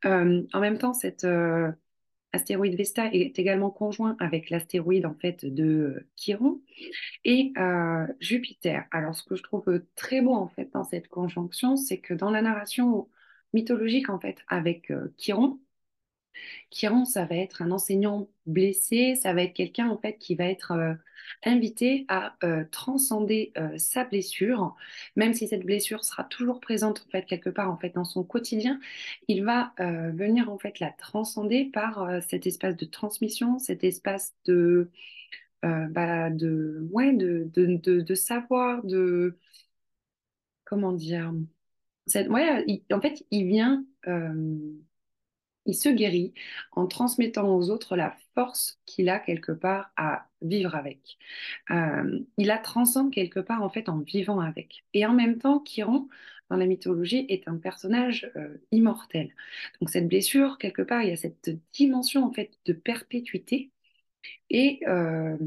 En 0.03 0.59
même 0.59 0.77
temps, 0.77 0.93
cette 0.93 1.25
astéroïde 2.35 2.75
Vesta 2.75 3.07
est 3.11 3.37
également 3.39 3.71
conjoint 3.71 4.15
avec 4.19 4.49
l'astéroïde 4.49 5.05
en 5.05 5.15
fait 5.15 5.45
de 5.45 6.05
Chiron 6.15 6.61
et 7.23 7.51
euh, 7.57 8.05
Jupiter. 8.19 8.85
Alors, 8.91 9.15
ce 9.15 9.23
que 9.23 9.35
je 9.35 9.43
trouve 9.43 9.81
très 9.95 10.21
beau 10.21 10.33
en 10.33 10.47
fait 10.47 10.69
dans 10.73 10.83
cette 10.83 11.07
conjonction, 11.07 11.75
c'est 11.75 11.97
que 11.97 12.13
dans 12.13 12.29
la 12.29 12.41
narration 12.41 13.07
mythologique 13.53 14.09
en 14.09 14.19
fait 14.19 14.37
avec 14.47 14.91
Chiron, 15.17 15.59
Chiron, 16.71 17.05
ça 17.05 17.25
va 17.25 17.35
être 17.35 17.61
un 17.61 17.71
enseignant 17.71 18.27
blessé, 18.45 19.15
ça 19.15 19.33
va 19.33 19.43
être 19.43 19.53
quelqu'un 19.53 19.89
en 19.89 19.97
fait 19.97 20.17
qui 20.17 20.35
va 20.35 20.45
être 20.45 20.71
euh, 20.71 20.93
invité 21.43 22.05
à 22.07 22.35
euh, 22.43 22.63
transcender 22.71 23.51
euh, 23.57 23.77
sa 23.77 24.03
blessure, 24.03 24.75
même 25.15 25.33
si 25.33 25.47
cette 25.47 25.65
blessure 25.65 26.03
sera 26.03 26.23
toujours 26.25 26.59
présente 26.59 27.05
en 27.07 27.09
fait 27.11 27.25
quelque 27.25 27.49
part 27.49 27.71
en 27.71 27.77
fait 27.77 27.95
dans 27.95 28.05
son 28.05 28.23
quotidien, 28.23 28.79
il 29.27 29.43
va 29.43 29.73
venir 29.77 30.51
en 30.51 30.57
fait 30.57 30.79
la 30.79 30.91
transcender 30.91 31.65
par 31.65 32.21
cet 32.21 32.47
espace 32.47 32.75
de 32.75 32.85
transmission, 32.85 33.59
cet 33.59 33.83
espace 33.83 34.35
de 34.45 34.89
bah, 35.63 36.29
de 36.29 38.15
savoir 38.15 38.83
de 38.83 39.37
comment 40.63 40.91
dire 40.93 41.33
en 42.13 43.01
fait 43.01 43.25
il 43.31 43.47
vient 43.47 43.85
il 45.65 45.75
se 45.75 45.89
guérit 45.89 46.33
en 46.71 46.87
transmettant 46.87 47.47
aux 47.55 47.69
autres 47.69 47.95
la 47.95 48.15
force 48.33 48.79
qu'il 48.85 49.09
a 49.09 49.19
quelque 49.19 49.51
part 49.51 49.91
à 49.97 50.27
vivre 50.41 50.75
avec. 50.75 51.17
Euh, 51.71 52.19
il 52.37 52.47
la 52.47 52.57
transcende 52.57 53.11
quelque 53.11 53.39
part 53.39 53.63
en 53.63 53.69
fait 53.69 53.89
en 53.89 53.99
vivant 53.99 54.39
avec. 54.39 54.85
Et 54.93 55.05
en 55.05 55.13
même 55.13 55.37
temps, 55.37 55.63
Chiron, 55.63 56.07
dans 56.49 56.57
la 56.57 56.65
mythologie, 56.67 57.25
est 57.29 57.47
un 57.47 57.57
personnage 57.57 58.31
euh, 58.35 58.57
immortel. 58.71 59.33
Donc 59.81 59.89
cette 59.89 60.07
blessure, 60.07 60.57
quelque 60.57 60.81
part, 60.81 61.01
il 61.01 61.09
y 61.09 61.13
a 61.13 61.17
cette 61.17 61.49
dimension 61.73 62.23
en 62.25 62.31
fait 62.31 62.51
de 62.65 62.73
perpétuité 62.73 63.71
et 64.49 64.79
euh, 64.87 65.37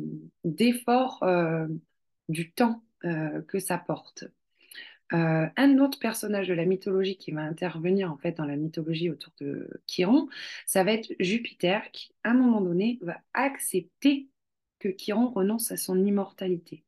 d'effort 0.45 1.25
du 2.29 2.53
temps 2.53 2.83
que 3.01 3.59
ça 3.59 3.79
porte. 3.79 4.25
Euh, 5.15 5.47
un 5.57 5.79
autre 5.79 5.99
personnage 5.99 6.49
de 6.49 6.55
la 6.55 6.67
mythologie 6.67 7.17
qui 7.17 7.31
va 7.33 7.43
intervenir 7.43 8.13
en 8.13 8.19
fait 8.19 8.33
dans 8.33 8.45
la 8.45 8.57
mythologie 8.57 9.11
autour 9.11 9.33
de 9.41 9.69
Chiron, 9.87 10.29
ça 10.67 10.85
va 10.85 10.93
être 10.93 11.15
Jupiter 11.19 11.91
qui, 11.93 12.13
à 12.25 12.31
un 12.31 12.35
moment 12.35 12.61
donné, 12.61 12.99
va 13.03 13.19
accepter 13.33 14.29
que 14.79 14.89
Chiron 14.89 15.31
renonce 15.31 15.73
à 15.73 15.77
son 15.77 16.05
immortalité. 16.05 16.85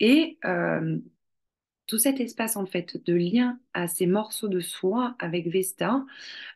Et 0.00 0.38
euh, 0.44 0.98
tout 1.86 1.98
cet 1.98 2.20
espace 2.20 2.56
en 2.56 2.66
fait 2.66 3.02
de 3.04 3.14
lien 3.14 3.60
à 3.74 3.88
ces 3.88 4.06
morceaux 4.06 4.48
de 4.48 4.60
soie 4.60 5.14
avec 5.18 5.48
Vesta, 5.48 6.04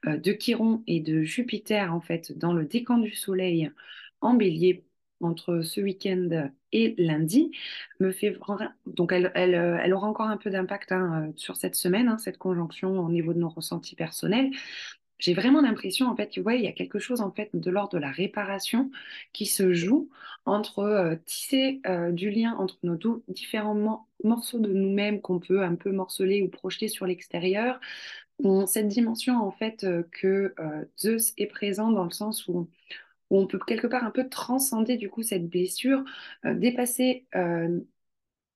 euh, 0.06 0.16
de 0.16 0.32
Chiron 0.32 0.82
et 0.86 1.00
de 1.00 1.22
Jupiter 1.22 1.94
en 1.94 2.00
fait 2.00 2.36
dans 2.36 2.52
le 2.52 2.64
décan 2.66 2.98
du 2.98 3.14
Soleil 3.14 3.70
en 4.20 4.34
Bélier 4.34 4.84
entre 5.20 5.62
ce 5.62 5.80
week-end 5.80 6.50
et 6.72 6.94
lundi 6.98 7.50
me 8.00 8.12
fait 8.12 8.36
donc 8.86 9.12
elle, 9.12 9.32
elle, 9.34 9.54
elle 9.54 9.94
aura 9.94 10.08
encore 10.08 10.26
un 10.26 10.36
peu 10.36 10.50
d'impact 10.50 10.92
hein, 10.92 11.32
sur 11.36 11.56
cette 11.56 11.74
semaine, 11.74 12.08
hein, 12.08 12.18
cette 12.18 12.38
conjonction 12.38 12.98
au 13.00 13.10
niveau 13.10 13.32
de 13.32 13.38
nos 13.38 13.48
ressentis 13.48 13.96
personnels. 13.96 14.50
J'ai 15.20 15.34
vraiment 15.34 15.60
l'impression, 15.60 16.06
en 16.08 16.16
fait, 16.16 16.30
tu 16.30 16.40
vois, 16.40 16.54
il 16.54 16.62
y 16.64 16.66
a 16.66 16.72
quelque 16.72 16.98
chose, 16.98 17.20
en 17.20 17.30
fait, 17.30 17.50
de 17.52 17.70
l'ordre 17.70 17.92
de 17.92 17.98
la 17.98 18.10
réparation 18.10 18.90
qui 19.34 19.44
se 19.44 19.74
joue 19.74 20.08
entre 20.46 20.78
euh, 20.78 21.16
tisser 21.26 21.80
euh, 21.86 22.10
du 22.10 22.30
lien 22.30 22.56
entre 22.56 22.78
nos 22.82 22.96
différents 23.28 23.74
mo 23.74 24.00
morceaux 24.24 24.58
de 24.58 24.72
nous-mêmes 24.72 25.20
qu'on 25.20 25.38
peut 25.38 25.62
un 25.62 25.74
peu 25.74 25.92
morceler 25.92 26.42
ou 26.42 26.48
projeter 26.48 26.88
sur 26.88 27.06
l'extérieur. 27.06 27.80
Cette 28.66 28.88
dimension, 28.88 29.36
en 29.36 29.50
fait, 29.50 29.84
euh, 29.84 30.02
que 30.10 30.54
euh, 30.58 30.84
Zeus 30.98 31.34
est 31.36 31.46
présent 31.46 31.90
dans 31.90 32.04
le 32.04 32.10
sens 32.10 32.48
où, 32.48 32.68
où, 33.30 33.38
on 33.38 33.46
peut 33.46 33.58
quelque 33.58 33.86
part 33.86 34.04
un 34.04 34.10
peu 34.10 34.28
transcender, 34.28 34.96
du 34.96 35.08
coup, 35.10 35.22
cette 35.22 35.48
blessure, 35.48 36.04
euh, 36.44 36.54
dépasser 36.54 37.26
euh, 37.34 37.80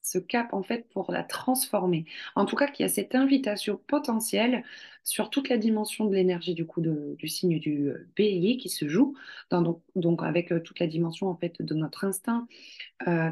ce 0.02 0.18
cap 0.18 0.52
en 0.52 0.62
fait 0.62 0.86
pour 0.90 1.10
la 1.12 1.22
transformer. 1.24 2.04
En 2.34 2.44
tout 2.44 2.56
cas, 2.56 2.68
qu'il 2.68 2.84
y 2.84 2.86
a 2.86 2.92
cette 2.92 3.14
invitation 3.14 3.80
potentielle 3.86 4.62
sur 5.02 5.30
toute 5.30 5.48
la 5.48 5.56
dimension 5.56 6.04
de 6.06 6.14
l'énergie 6.14 6.54
du 6.54 6.66
coup 6.66 6.82
du 6.82 7.28
signe 7.28 7.58
du 7.58 7.88
euh, 7.88 8.06
bélier 8.14 8.58
qui 8.58 8.68
se 8.68 8.86
joue, 8.88 9.16
donc, 9.50 10.22
avec 10.22 10.52
toute 10.62 10.78
la 10.80 10.86
dimension 10.86 11.28
en 11.28 11.36
fait 11.36 11.62
de 11.62 11.74
notre 11.74 12.04
instinct, 12.04 12.46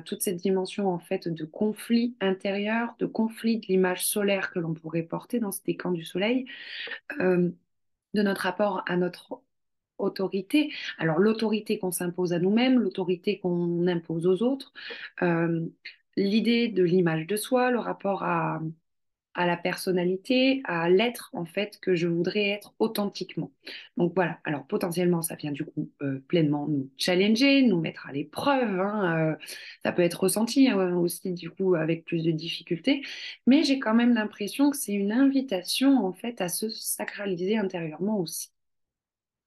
toute 0.04 0.22
cette 0.22 0.36
dimension 0.36 0.88
en 0.88 0.98
fait 0.98 1.28
de 1.28 1.44
conflit 1.44 2.16
intérieur, 2.20 2.94
de 2.98 3.06
conflit 3.06 3.58
de 3.58 3.66
l'image 3.66 4.06
solaire 4.06 4.50
que 4.50 4.58
l'on 4.58 4.74
pourrait 4.74 5.02
porter 5.02 5.40
dans 5.40 5.52
ce 5.52 5.62
décan 5.62 5.90
du 5.92 6.04
soleil, 6.04 6.46
de 8.14 8.22
notre 8.22 8.42
rapport 8.42 8.82
à 8.86 8.96
notre 8.96 9.42
autorité. 10.02 10.72
Alors 10.98 11.18
l'autorité 11.18 11.78
qu'on 11.78 11.92
s'impose 11.92 12.32
à 12.32 12.38
nous-mêmes, 12.38 12.78
l'autorité 12.78 13.38
qu'on 13.38 13.86
impose 13.86 14.26
aux 14.26 14.42
autres, 14.42 14.72
euh, 15.22 15.66
l'idée 16.16 16.68
de 16.68 16.82
l'image 16.82 17.26
de 17.26 17.36
soi, 17.36 17.70
le 17.70 17.78
rapport 17.78 18.22
à, 18.24 18.60
à 19.34 19.46
la 19.46 19.56
personnalité, 19.56 20.60
à 20.64 20.90
l'être 20.90 21.30
en 21.32 21.44
fait 21.46 21.78
que 21.80 21.94
je 21.94 22.06
voudrais 22.06 22.48
être 22.50 22.74
authentiquement. 22.78 23.50
Donc 23.96 24.12
voilà, 24.14 24.38
alors 24.44 24.66
potentiellement 24.66 25.22
ça 25.22 25.36
vient 25.36 25.52
du 25.52 25.64
coup 25.64 25.90
euh, 26.02 26.20
pleinement 26.28 26.68
nous 26.68 26.90
challenger, 26.98 27.62
nous 27.62 27.80
mettre 27.80 28.06
à 28.08 28.12
l'épreuve, 28.12 28.78
hein, 28.80 29.32
euh, 29.32 29.36
ça 29.84 29.92
peut 29.92 30.02
être 30.02 30.20
ressenti 30.20 30.68
hein, 30.68 30.96
aussi 30.96 31.32
du 31.32 31.50
coup 31.50 31.74
avec 31.74 32.04
plus 32.04 32.24
de 32.24 32.30
difficultés, 32.30 33.02
mais 33.46 33.64
j'ai 33.64 33.78
quand 33.78 33.94
même 33.94 34.14
l'impression 34.14 34.70
que 34.70 34.76
c'est 34.76 34.92
une 34.92 35.12
invitation 35.12 36.04
en 36.04 36.12
fait 36.12 36.40
à 36.40 36.48
se 36.48 36.68
sacraliser 36.68 37.56
intérieurement 37.56 38.18
aussi. 38.20 38.50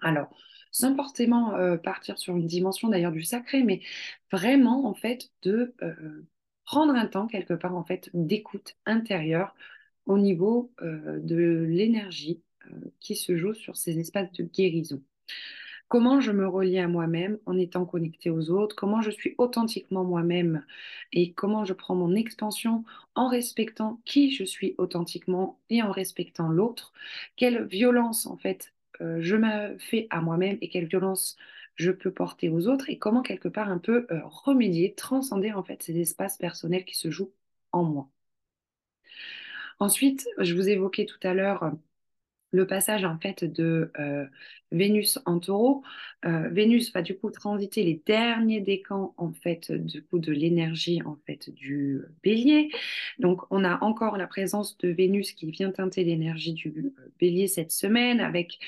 Alors, 0.06 0.30
sans 0.72 0.96
forcément 0.96 1.56
euh, 1.56 1.78
partir 1.78 2.20
sur 2.20 2.36
une 2.36 2.46
dimension 2.46 2.90
d'ailleurs 2.90 3.12
du 3.12 3.24
sacré, 3.24 3.64
mais 3.64 3.82
vraiment 4.32 4.86
en 4.86 4.94
fait 4.94 5.32
de 5.42 5.74
euh, 5.82 6.28
prendre 6.64 6.94
un 6.94 7.08
temps 7.08 7.26
quelque 7.28 7.56
part 7.56 7.76
en 7.76 7.84
fait 7.84 8.12
d'écoute 8.14 8.76
intérieure 8.86 9.56
au 10.06 10.20
niveau 10.20 10.72
euh, 10.82 11.20
de 11.22 11.66
l'énergie 11.68 12.42
qui 13.00 13.16
se 13.16 13.38
joue 13.38 13.54
sur 13.54 13.78
ces 13.78 14.00
espaces 14.00 14.32
de 14.34 14.44
guérison. 14.44 15.02
comment 15.90 16.22
je 16.22 16.32
me 16.32 16.48
relie 16.48 16.80
à 16.80 16.88
moi-même 16.88 17.40
en 17.48 17.58
étant 17.58 17.86
connectée 17.86 18.30
aux 18.32 18.52
autres, 18.52 18.76
comment 18.76 19.02
je 19.02 19.12
suis 19.12 19.36
authentiquement 19.40 20.04
moi-même? 20.04 20.66
Et 21.14 21.34
comment 21.34 21.66
je 21.66 21.74
prends 21.74 21.96
mon 21.96 22.16
expansion 22.16 22.86
en 23.16 23.30
respectant 23.30 24.02
qui 24.06 24.32
je 24.32 24.44
suis 24.46 24.76
authentiquement 24.80 25.60
et 25.70 25.84
en 25.84 25.92
respectant 25.92 26.50
l'autre, 26.50 26.94
quelle 27.38 27.66
violence 27.68 28.28
en 28.28 28.38
fait 28.38 28.75
euh, 29.02 29.18
je 29.22 29.36
me 29.36 29.78
fais 29.80 30.08
à 30.10 30.22
moi-même 30.22 30.58
et 30.62 30.70
quelle 30.70 30.88
violence 30.88 31.38
je 31.76 31.92
peux 31.92 32.12
porter 32.12 32.50
aux 32.50 32.68
autres 32.68 32.90
et 32.90 32.98
comment 32.98 33.22
quelque 33.22 33.48
part 33.50 33.70
un 33.70 33.80
peu 33.80 34.08
euh, 34.12 34.22
remédier, 34.26 34.94
transcender 34.96 35.52
en 35.54 35.64
fait 35.64 35.84
ces 35.84 36.00
espaces 36.00 36.38
personnels 36.38 36.86
qui 36.86 36.96
se 36.98 37.12
jouent 37.12 37.34
en 37.72 37.84
moi. 37.84 38.10
Ensuite, 39.80 40.28
je 40.40 40.54
vous 40.56 40.68
évoquais 40.70 41.06
tout 41.06 41.20
à 41.24 41.34
l'heure 41.34 41.72
le 42.56 42.66
passage 42.66 43.04
en 43.04 43.20
fait 43.20 43.44
de 43.44 43.92
euh, 44.00 44.26
Vénus 44.72 45.20
en 45.26 45.40
taureau. 45.40 45.84
Euh, 46.26 46.50
Vénus 46.50 46.92
va 46.94 47.02
du 47.02 47.18
coup 47.18 47.30
transiter 47.30 47.84
les 47.84 48.02
derniers 48.06 48.62
décans 48.62 49.14
en 49.18 49.32
fait 49.32 49.72
du 49.72 50.04
coup 50.04 50.20
de 50.20 50.32
l'énergie 50.32 51.02
en 51.04 51.18
fait 51.26 51.50
du 51.52 52.02
bélier. 52.24 52.72
Donc 53.20 53.42
on 53.52 53.64
a 53.64 53.84
encore 53.84 54.18
la 54.18 54.28
présence 54.28 54.78
de 54.78 54.90
Vénus 54.90 55.34
qui 55.34 55.52
vient 55.52 55.72
teinter 55.72 56.04
l'énergie 56.04 56.54
du 56.54 56.94
euh, 56.98 57.14
bélier 57.20 57.48
cette 57.48 57.72
semaine 57.72 58.20
avec 58.22 58.60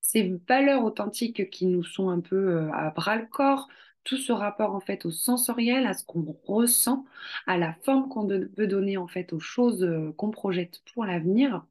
ces 0.00 0.40
valeurs 0.48 0.84
authentiques 0.84 1.50
qui 1.50 1.66
nous 1.66 1.84
sont 1.84 2.08
un 2.08 2.20
peu 2.20 2.70
à 2.72 2.90
bras 2.90 3.16
le 3.16 3.26
corps, 3.26 3.68
tout 4.04 4.16
ce 4.16 4.32
rapport 4.32 4.74
en 4.74 4.80
fait 4.80 5.04
au 5.04 5.10
sensoriel, 5.10 5.86
à 5.86 5.92
ce 5.92 6.02
qu'on 6.04 6.24
ressent, 6.46 7.04
à 7.46 7.58
la 7.58 7.74
forme 7.84 8.08
qu'on 8.08 8.26
veut 8.26 8.66
donner 8.66 8.96
en 8.96 9.06
fait 9.06 9.34
aux 9.34 9.40
choses 9.40 9.86
qu'on 10.16 10.30
projette 10.30 10.80
pour 10.94 11.04
l'avenir. 11.04 11.62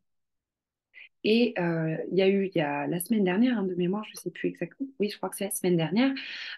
Et 1.24 1.54
euh, 1.60 1.98
il 2.12 2.18
y 2.18 2.22
a 2.22 2.28
eu, 2.30 2.46
il 2.54 2.58
y 2.58 2.62
a 2.62 2.88
la 2.88 3.00
semaine 3.00 3.24
dernière, 3.24 3.58
hein, 3.58 3.64
de 3.64 3.76
mémoire, 3.76 4.04
je 4.06 4.12
ne 4.12 4.18
sais 4.18 4.32
plus 4.32 4.50
exactement, 4.50 4.90
oui, 5.00 5.10
je 5.10 5.18
crois 5.18 5.30
que 5.30 5.38
c'est 5.38 5.46
la 5.46 5.52
semaine 5.52 5.78
dernière, 5.78 6.14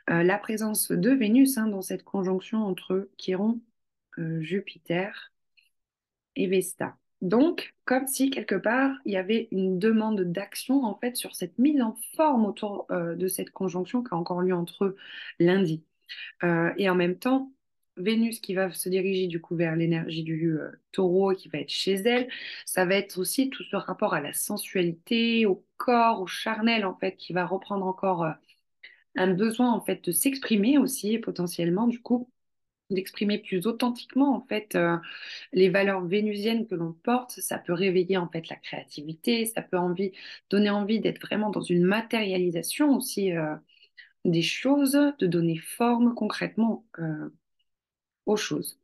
euh, 0.10 0.24
la 0.24 0.38
présence 0.38 0.92
de 0.92 1.12
Vénus 1.12 1.58
hein, 1.58 1.68
dans 1.68 1.82
cette 1.82 2.04
conjonction 2.04 2.63
entre 2.66 3.10
Chiron, 3.18 3.62
euh, 4.20 4.42
Jupiter 4.42 5.32
et 6.36 6.48
Vesta. 6.48 6.98
Donc, 7.22 7.75
comme 7.86 8.08
si 8.08 8.30
quelque 8.30 8.56
part, 8.56 8.96
il 9.06 9.13
y 9.13 9.18
avait 9.18 9.50
une 9.51 9.80
demande 9.80 10.22
d'action 10.22 10.84
en 10.84 10.96
fait 10.98 11.18
sur 11.18 11.36
cette 11.36 11.58
mise 11.60 11.82
en 11.82 11.96
forme 12.16 12.46
autour 12.46 12.88
de 12.89 13.28
cette 13.28 13.50
conjonction 13.51 14.04
qui 14.04 14.13
a 14.13 14.18
encore 14.18 14.42
lieu 14.42 14.54
entre 14.54 14.86
eux 14.86 14.98
lundi. 15.39 15.84
et 16.44 16.89
en 16.89 16.96
même 16.96 17.18
temps, 17.18 17.51
Vénus 18.00 18.39
qui 18.41 18.53
va 18.56 18.72
se 18.74 18.89
diriger 18.89 19.27
du 19.27 19.41
coup 19.41 19.56
vers 19.56 19.75
l'énergie 19.75 20.24
du 20.24 20.51
euh, 20.60 20.72
taureau 20.91 21.34
qui 21.36 21.50
va 21.50 21.60
être 21.60 21.70
chez 21.70 21.94
elle, 21.94 22.29
ça 22.65 22.86
va 22.86 22.96
être 22.96 23.18
aussi 23.20 23.50
tout 23.50 23.63
ce 23.63 23.75
rapport 23.75 24.13
à 24.13 24.22
la 24.22 24.34
sensualité, 24.34 25.46
au 25.46 25.65
corps, 25.77 26.22
au 26.22 26.27
charnel 26.27 26.86
en 26.86 26.96
fait, 26.98 27.15
qui 27.18 27.34
va 27.34 27.46
reprendre 27.46 27.86
encore 27.86 28.24
euh, 28.24 28.32
un 29.15 29.34
besoin 29.34 29.72
en 29.72 29.82
fait 29.82 30.03
de 30.06 30.12
s'exprimer 30.12 30.77
aussi 30.77 31.18
potentiellement 31.20 31.88
du 31.88 32.01
coup 32.01 32.29
d'exprimer 32.91 33.39
plus 33.39 33.68
authentiquement 33.68 34.36
en 34.36 34.41
fait 34.48 34.75
euh, 34.75 34.98
les 35.53 35.70
valeurs 35.70 36.06
vénusiennes 36.06 36.68
que 36.68 36.75
l'on 36.75 36.94
porte, 36.94 37.32
ça 37.41 37.60
peut 37.60 37.74
réveiller 37.74 38.18
en 38.18 38.29
fait 38.29 38.50
la 38.50 38.56
créativité, 38.58 39.46
ça 39.46 39.62
peut 39.63 39.77
envie, 39.77 40.13
donner 40.51 40.70
envie 40.72 41.00
d'être 41.01 41.22
vraiment 41.22 41.51
dans 41.51 41.62
une 41.62 41.84
matérialisation 41.84 42.96
aussi 42.96 43.32
des 44.25 44.41
choses, 44.41 44.98
de 45.20 45.27
donner 45.27 45.58
forme 45.58 46.13
concrètement 46.15 46.86
aux 48.26 48.38
choses. 48.38 48.80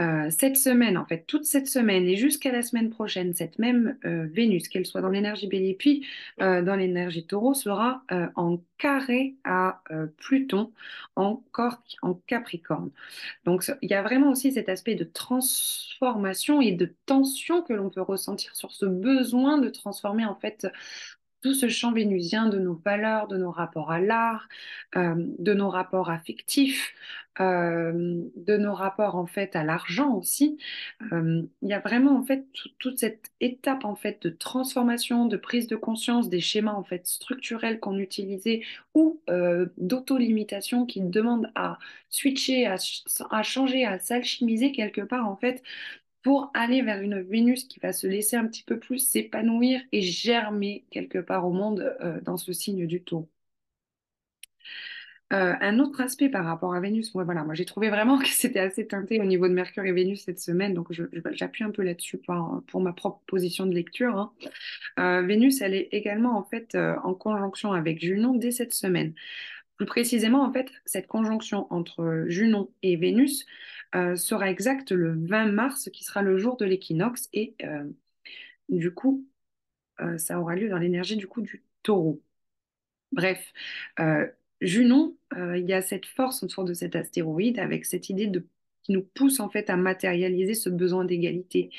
Euh, 0.00 0.28
cette 0.30 0.56
semaine, 0.56 0.98
en 0.98 1.06
fait, 1.06 1.24
toute 1.26 1.44
cette 1.44 1.68
semaine 1.68 2.04
et 2.08 2.16
jusqu'à 2.16 2.50
la 2.50 2.62
semaine 2.62 2.90
prochaine, 2.90 3.32
cette 3.32 3.60
même 3.60 3.96
euh, 4.04 4.26
Vénus, 4.28 4.66
qu'elle 4.68 4.86
soit 4.86 5.02
dans 5.02 5.08
l'énergie 5.08 5.46
bélier 5.46 5.74
puis 5.74 6.04
euh, 6.40 6.62
dans 6.62 6.74
l'énergie 6.74 7.24
taureau, 7.24 7.54
sera 7.54 8.02
en 8.34 8.58
carré 8.78 9.36
à 9.44 9.82
Pluton, 10.18 10.72
encore 11.14 11.80
en 12.02 12.14
Capricorne. 12.14 12.90
Donc, 13.44 13.70
il 13.82 13.90
y 13.90 13.94
a 13.94 14.02
vraiment 14.02 14.30
aussi 14.30 14.52
cet 14.52 14.68
aspect 14.68 14.96
de 14.96 15.04
transformation 15.04 16.60
et 16.60 16.72
de 16.72 16.92
tension 17.06 17.62
que 17.62 17.72
l'on 17.72 17.88
peut 17.90 18.02
ressentir 18.02 18.56
sur 18.56 18.72
ce 18.72 18.86
besoin 18.86 19.58
de 19.58 19.68
transformer, 19.68 20.24
en 20.24 20.34
fait, 20.34 20.66
tout 21.44 21.52
ce 21.52 21.68
champ 21.68 21.92
vénusien 21.92 22.48
de 22.48 22.58
nos 22.58 22.72
valeurs, 22.86 23.28
de 23.28 23.36
nos 23.36 23.50
rapports 23.50 23.92
à 23.92 24.00
l'art, 24.00 24.48
euh, 24.96 25.14
de 25.38 25.52
nos 25.52 25.68
rapports 25.68 26.08
affectifs, 26.08 26.94
euh, 27.38 28.22
de 28.34 28.56
nos 28.56 28.72
rapports 28.72 29.14
en 29.16 29.26
fait 29.26 29.54
à 29.54 29.62
l'argent 29.62 30.14
aussi. 30.14 30.56
Euh, 31.12 31.42
il 31.60 31.68
y 31.68 31.74
a 31.74 31.80
vraiment 31.80 32.16
en 32.18 32.24
fait 32.24 32.46
toute 32.78 32.98
cette 32.98 33.30
étape 33.40 33.84
en 33.84 33.94
fait 33.94 34.22
de 34.22 34.30
transformation, 34.30 35.26
de 35.26 35.36
prise 35.36 35.66
de 35.66 35.76
conscience 35.76 36.30
des 36.30 36.40
schémas 36.40 36.72
en 36.72 36.82
fait 36.82 37.06
structurels 37.06 37.78
qu'on 37.78 37.98
utilisait 37.98 38.62
ou 38.94 39.20
d'auto-limitation 39.76 40.86
qui 40.86 41.02
demandent 41.02 41.50
à 41.54 41.78
switcher, 42.08 42.66
à, 42.66 42.76
à 43.30 43.42
changer, 43.42 43.84
à 43.84 43.98
s'alchimiser 43.98 44.72
quelque 44.72 45.02
part 45.02 45.28
en 45.28 45.36
fait 45.36 45.62
pour 46.24 46.50
aller 46.54 46.82
vers 46.82 47.02
une 47.02 47.20
Vénus 47.20 47.64
qui 47.64 47.78
va 47.80 47.92
se 47.92 48.06
laisser 48.06 48.34
un 48.36 48.46
petit 48.46 48.64
peu 48.64 48.78
plus 48.80 48.98
s'épanouir 48.98 49.80
et 49.92 50.00
germer 50.00 50.84
quelque 50.90 51.18
part 51.18 51.46
au 51.46 51.52
monde 51.52 51.94
euh, 52.00 52.20
dans 52.22 52.38
ce 52.38 52.52
signe 52.52 52.86
du 52.86 53.02
taureau. 53.04 53.30
Euh, 55.32 55.54
un 55.60 55.78
autre 55.80 56.00
aspect 56.00 56.28
par 56.30 56.44
rapport 56.44 56.74
à 56.74 56.80
Vénus, 56.80 57.14
moi 57.14 57.26
j'ai 57.52 57.64
trouvé 57.66 57.90
vraiment 57.90 58.18
que 58.20 58.28
c'était 58.28 58.60
assez 58.60 58.86
teinté 58.86 59.20
au 59.20 59.24
niveau 59.24 59.48
de 59.48 59.52
Mercure 59.52 59.84
et 59.84 59.92
Vénus 59.92 60.24
cette 60.24 60.40
semaine, 60.40 60.72
donc 60.72 60.88
j'appuie 61.32 61.64
un 61.64 61.70
peu 61.70 61.82
là-dessus 61.82 62.18
pour, 62.18 62.80
ma 62.80 62.92
propre 62.94 63.20
position 63.26 63.66
de 63.66 63.74
lecture. 63.74 64.16
Hein. 64.16 64.32
Euh, 64.98 65.26
Vénus, 65.26 65.60
elle 65.60 65.74
est 65.74 65.88
également 65.92 66.38
en 66.38 66.44
fait 66.44 66.74
en 66.74 67.14
conjonction 67.14 67.72
avec 67.72 68.00
Junon 68.00 68.34
dès 68.34 68.50
cette 68.50 68.72
semaine. 68.72 69.12
Plus 69.76 69.86
précisément, 69.86 70.44
en 70.44 70.52
fait, 70.52 70.70
cette 70.84 71.08
conjonction 71.08 71.66
entre 71.70 72.26
Junon 72.28 72.70
et 72.82 72.96
Vénus 72.96 73.44
sera 74.16 74.50
exact 74.50 74.92
le 74.92 75.14
20 75.26 75.46
mars, 75.46 75.90
qui 75.92 76.04
sera 76.04 76.22
le 76.22 76.38
jour 76.38 76.56
de 76.56 76.64
l'équinoxe. 76.64 77.28
Et 77.32 77.54
euh, 77.64 77.84
du 78.68 78.92
coup, 78.94 79.26
euh, 80.00 80.18
ça 80.18 80.40
aura 80.40 80.56
lieu 80.56 80.68
dans 80.68 80.78
l'énergie 80.78 81.16
du 81.16 81.26
coup 81.28 81.42
du 81.42 81.64
taureau. 81.82 82.22
Bref, 83.12 83.52
Junon, 84.60 85.16
il 85.36 85.68
y 85.68 85.72
a 85.72 85.82
cette 85.82 86.06
force 86.06 86.42
autour 86.42 86.64
de 86.64 86.74
cet 86.74 86.96
astéroïde 86.96 87.58
avec 87.58 87.84
cette 87.86 88.10
idée 88.10 88.26
de 88.26 88.46
qui 88.84 88.92
nous 88.92 89.02
pousse 89.02 89.40
en 89.40 89.48
fait 89.48 89.70
à 89.70 89.76
matérialiser 89.76 90.54
ce 90.54 90.68
besoin 90.68 91.04
d'égalité 91.04 91.70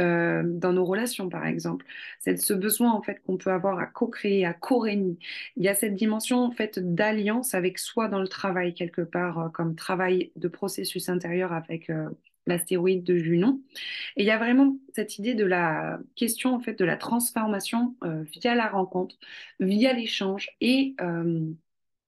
euh, 0.00 0.42
dans 0.46 0.72
nos 0.72 0.84
relations, 0.84 1.28
par 1.28 1.46
exemple. 1.46 1.84
C'est 2.20 2.38
ce 2.38 2.54
besoin 2.54 2.92
en 2.92 3.02
fait 3.02 3.20
qu'on 3.26 3.36
peut 3.36 3.50
avoir 3.50 3.78
à 3.78 3.86
co-créer, 3.86 4.46
à 4.46 4.54
co-régner. 4.54 5.18
Il 5.56 5.64
y 5.64 5.68
a 5.68 5.74
cette 5.74 5.94
dimension 5.94 6.38
en 6.38 6.52
fait 6.52 6.78
d'alliance 6.78 7.54
avec 7.54 7.78
soi 7.78 8.08
dans 8.08 8.20
le 8.20 8.28
travail 8.28 8.74
quelque 8.74 9.02
part, 9.02 9.38
euh, 9.38 9.48
comme 9.48 9.74
travail 9.74 10.32
de 10.36 10.48
processus 10.48 11.08
intérieur 11.08 11.52
avec 11.52 11.90
euh, 11.90 12.08
l'astéroïde 12.46 13.04
de 13.04 13.16
Junon. 13.16 13.60
Et 14.16 14.22
il 14.22 14.26
y 14.26 14.30
a 14.30 14.38
vraiment 14.38 14.76
cette 14.94 15.18
idée 15.18 15.34
de 15.34 15.44
la 15.44 15.98
question 16.16 16.54
en 16.54 16.60
fait 16.60 16.78
de 16.78 16.84
la 16.84 16.96
transformation 16.96 17.94
via 18.32 18.56
la 18.56 18.68
rencontre, 18.68 19.16
via 19.60 19.92
l'échange 19.92 20.50
et 20.60 20.96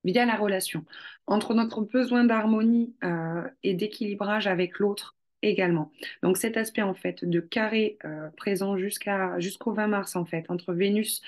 via 0.05 0.27
la 0.27 0.37
relation, 0.37 0.85
entre 1.27 1.55
notre 1.55 1.81
besoin 1.81 2.25
d'harmonie 2.25 2.95
euh, 3.03 3.43
et 3.63 3.75
d'équilibrage 3.75 4.47
avec 4.47 4.79
l'autre 4.79 5.17
également. 5.43 5.91
Donc 6.23 6.37
cet 6.37 6.57
aspect 6.57 6.83
en 6.83 6.95
fait 6.95 7.25
de 7.25 7.41
carré 7.41 7.99
euh, 8.05 8.29
présent 8.37 8.77
jusqu'à 8.77 9.39
jusqu'au 9.41 9.73
20 9.73 9.89
mars 9.89 10.17
en 10.17 10.25
fait 10.25 10.45
entre 10.51 10.73
Vénus 10.73 11.23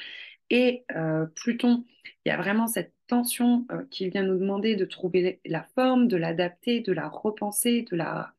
et 0.50 0.84
euh, 0.94 1.26
Pluton, 1.34 1.84
il 2.24 2.28
y 2.28 2.32
a 2.32 2.36
vraiment 2.36 2.66
cette 2.66 2.92
tension 3.08 3.66
qui 3.90 4.08
vient 4.10 4.22
nous 4.24 4.38
demander 4.38 4.74
de 4.74 4.84
trouver 4.84 5.40
la 5.46 5.62
forme, 5.74 6.08
de 6.08 6.16
l'adapter, 6.16 6.80
de 6.80 6.92
la 6.92 7.08
repenser, 7.08 7.82
de 7.90 7.96
la 7.96 8.32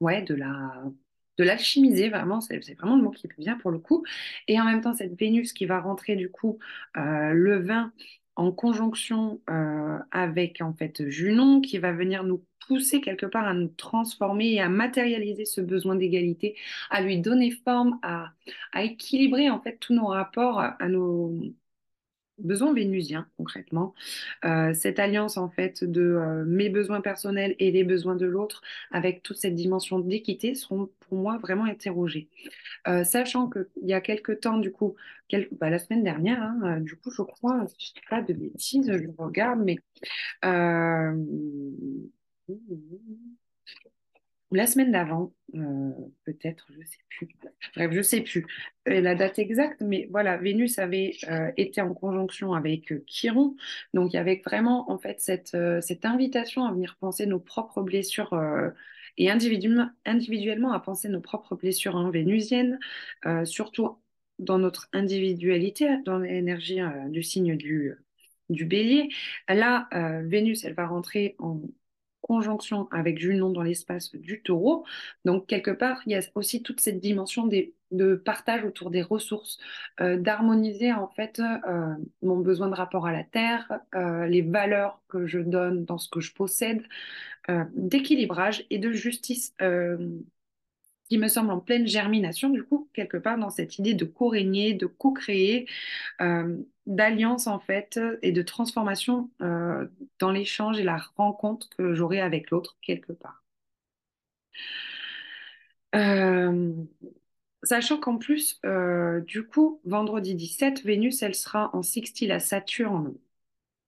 ouais, 0.00 0.22
de 0.22 0.34
la 0.34 0.84
de 1.36 1.44
l'alchimiser 1.44 2.10
vraiment, 2.10 2.40
c'est 2.40 2.58
vraiment 2.78 2.96
le 2.96 3.02
mot 3.02 3.10
qui 3.10 3.28
bien 3.38 3.58
pour 3.58 3.72
le 3.72 3.78
coup. 3.78 4.04
Et 4.46 4.60
en 4.60 4.64
même 4.64 4.80
temps, 4.80 4.92
cette 4.94 5.18
Vénus 5.18 5.52
qui 5.52 5.66
va 5.66 5.80
rentrer 5.80 6.16
du 6.16 6.30
coup 6.30 6.58
le 6.94 7.58
20 7.58 7.92
en 8.36 8.52
conjonction 8.52 9.40
euh, 9.50 9.98
avec 10.10 10.60
en 10.60 10.72
fait 10.74 11.08
Junon 11.08 11.60
qui 11.60 11.78
va 11.78 11.92
venir 11.92 12.24
nous 12.24 12.44
pousser 12.66 13.00
quelque 13.00 13.26
part 13.26 13.46
à 13.46 13.54
nous 13.54 13.68
transformer 13.68 14.54
et 14.54 14.60
à 14.60 14.68
matérialiser 14.68 15.44
ce 15.44 15.60
besoin 15.60 15.96
d'égalité, 15.96 16.56
à 16.90 17.02
lui 17.02 17.20
donner 17.20 17.50
forme, 17.50 17.98
à, 18.02 18.32
équilibrer 18.82 19.50
en 19.50 19.60
fait 19.60 19.78
tous 19.78 19.94
nos 19.94 20.06
rapports 20.06 20.60
à 20.60 20.88
nos 20.88 21.32
besoins 22.44 22.72
vénusiens 22.72 23.26
concrètement. 23.36 23.94
Euh, 24.44 24.72
cette 24.74 24.98
alliance 24.98 25.36
en 25.36 25.48
fait 25.48 25.84
de 25.84 26.02
euh, 26.02 26.44
mes 26.46 26.68
besoins 26.68 27.00
personnels 27.00 27.56
et 27.58 27.70
les 27.70 27.84
besoins 27.84 28.16
de 28.16 28.26
l'autre 28.26 28.62
avec 28.90 29.22
toute 29.22 29.38
cette 29.38 29.54
dimension 29.54 29.98
d'équité 29.98 30.54
seront 30.54 30.90
pour 31.00 31.18
moi 31.18 31.38
vraiment 31.38 31.64
interrogés. 31.64 32.28
Euh, 32.88 33.04
sachant 33.04 33.48
qu'il 33.48 33.66
y 33.82 33.94
a 33.94 34.00
quelques 34.00 34.40
temps, 34.40 34.58
du 34.58 34.70
coup, 34.70 34.94
bah, 35.52 35.70
la 35.70 35.78
semaine 35.78 36.04
dernière, 36.04 36.42
hein, 36.42 36.60
euh, 36.64 36.80
du 36.80 36.96
coup, 36.96 37.10
je 37.10 37.22
crois, 37.22 37.66
je 37.78 37.86
ne 37.96 38.08
pas 38.10 38.22
de 38.22 38.32
bêtises, 38.34 38.90
je 38.92 39.08
regarde, 39.18 39.60
mais 39.60 39.78
euh, 44.54 44.56
la 44.56 44.66
semaine 44.66 44.92
d'avant, 44.92 45.32
peut-être, 46.24 46.66
je 46.72 46.78
ne 46.78 46.84
sais 46.84 46.98
plus. 47.10 47.28
Bref, 47.74 47.90
je 47.92 47.98
ne 47.98 48.02
sais 48.02 48.20
plus 48.22 48.46
euh, 48.88 49.00
la 49.00 49.14
date 49.14 49.38
exacte, 49.38 49.80
mais 49.80 50.08
voilà, 50.10 50.36
Vénus 50.36 50.78
avait 50.78 51.16
euh, 51.28 51.50
été 51.56 51.80
en 51.80 51.94
conjonction 51.94 52.54
avec 52.54 52.92
euh, 52.92 53.04
Chiron. 53.06 53.56
Donc, 53.94 54.12
il 54.12 54.16
y 54.16 54.18
avait 54.18 54.42
vraiment, 54.44 54.90
en 54.90 54.98
fait, 54.98 55.20
cette, 55.20 55.54
invitation 56.04 56.64
à 56.64 56.72
venir 56.72 56.96
penser 57.00 57.26
nos 57.26 57.40
propres 57.40 57.82
blessures 57.82 58.34
et 59.16 59.30
individuellement, 59.30 60.72
à 60.72 60.80
penser 60.80 61.08
nos 61.08 61.20
propres 61.20 61.56
blessures 61.56 62.10
vénusiennes, 62.10 62.78
surtout 63.44 63.96
dans 64.38 64.58
notre 64.58 64.88
individualité, 64.92 65.98
dans 66.04 66.18
l'énergie 66.18 66.80
du 67.08 67.22
signe 67.22 67.56
du, 67.56 67.94
du 68.50 68.64
bélier. 68.64 69.08
Là, 69.48 69.88
Vénus, 70.24 70.64
elle 70.64 70.74
va 70.74 70.86
rentrer 70.86 71.36
en 71.38 71.60
conjonction 72.26 72.88
avec 72.90 73.18
Junon 73.18 73.50
dans 73.50 73.62
l'espace 73.62 74.14
du 74.14 74.42
taureau. 74.42 74.84
Donc, 75.26 75.46
quelque 75.46 75.70
part, 75.70 76.00
il 76.06 76.12
y 76.12 76.14
a 76.16 76.20
aussi 76.34 76.62
toute 76.62 76.80
cette 76.80 77.00
dimension 77.00 77.46
de 77.46 78.14
partage 78.16 78.64
autour 78.64 78.90
des 78.90 79.02
ressources, 79.02 79.58
euh, 80.00 80.16
d'harmoniser 80.16 80.92
en 80.92 81.08
fait 81.08 81.38
euh, 81.40 81.94
mon 82.22 82.38
besoin 82.38 82.68
de 82.68 82.74
rapport 82.74 83.06
à 83.06 83.12
la 83.12 83.24
terre, 83.24 83.80
euh, 83.94 84.26
les 84.26 84.42
valeurs 84.42 85.02
que 85.08 85.26
je 85.26 85.38
donne 85.38 85.84
dans 85.84 85.98
ce 85.98 86.08
que 86.08 86.20
je 86.20 86.32
possède, 86.34 86.82
d'équilibrage 87.74 88.64
et 88.70 88.78
de 88.78 88.90
justice 88.92 89.54
qui 91.10 91.18
me 91.18 91.28
semble 91.28 91.50
en 91.50 91.60
pleine 91.60 91.86
germination, 91.86 92.48
du 92.48 92.64
coup, 92.64 92.88
quelque 92.94 93.18
part 93.18 93.36
dans 93.36 93.50
cette 93.50 93.78
idée 93.78 93.92
de 93.92 94.06
co-régner, 94.06 94.72
de 94.72 94.86
co-créer, 94.86 95.66
d'alliance 96.86 97.46
en 97.46 97.58
fait, 97.58 97.98
et 98.22 98.32
de 98.32 98.42
transformation 98.42 99.30
euh, 99.42 99.86
dans 100.18 100.30
l'échange 100.30 100.78
et 100.78 100.82
la 100.82 100.98
rencontre 101.16 101.68
que 101.70 101.94
j'aurai 101.94 102.20
avec 102.20 102.50
l'autre, 102.50 102.76
quelque 102.82 103.12
part. 103.12 103.42
Euh, 105.94 106.72
sachant 107.62 107.98
qu'en 107.98 108.18
plus, 108.18 108.60
du 109.26 109.46
coup, 109.46 109.80
vendredi 109.84 110.34
17, 110.34 110.82
Vénus, 110.84 111.22
elle 111.22 111.34
sera 111.34 111.70
en 111.74 111.82
sextile 111.82 112.32
à 112.32 112.40
Saturne 112.40 113.14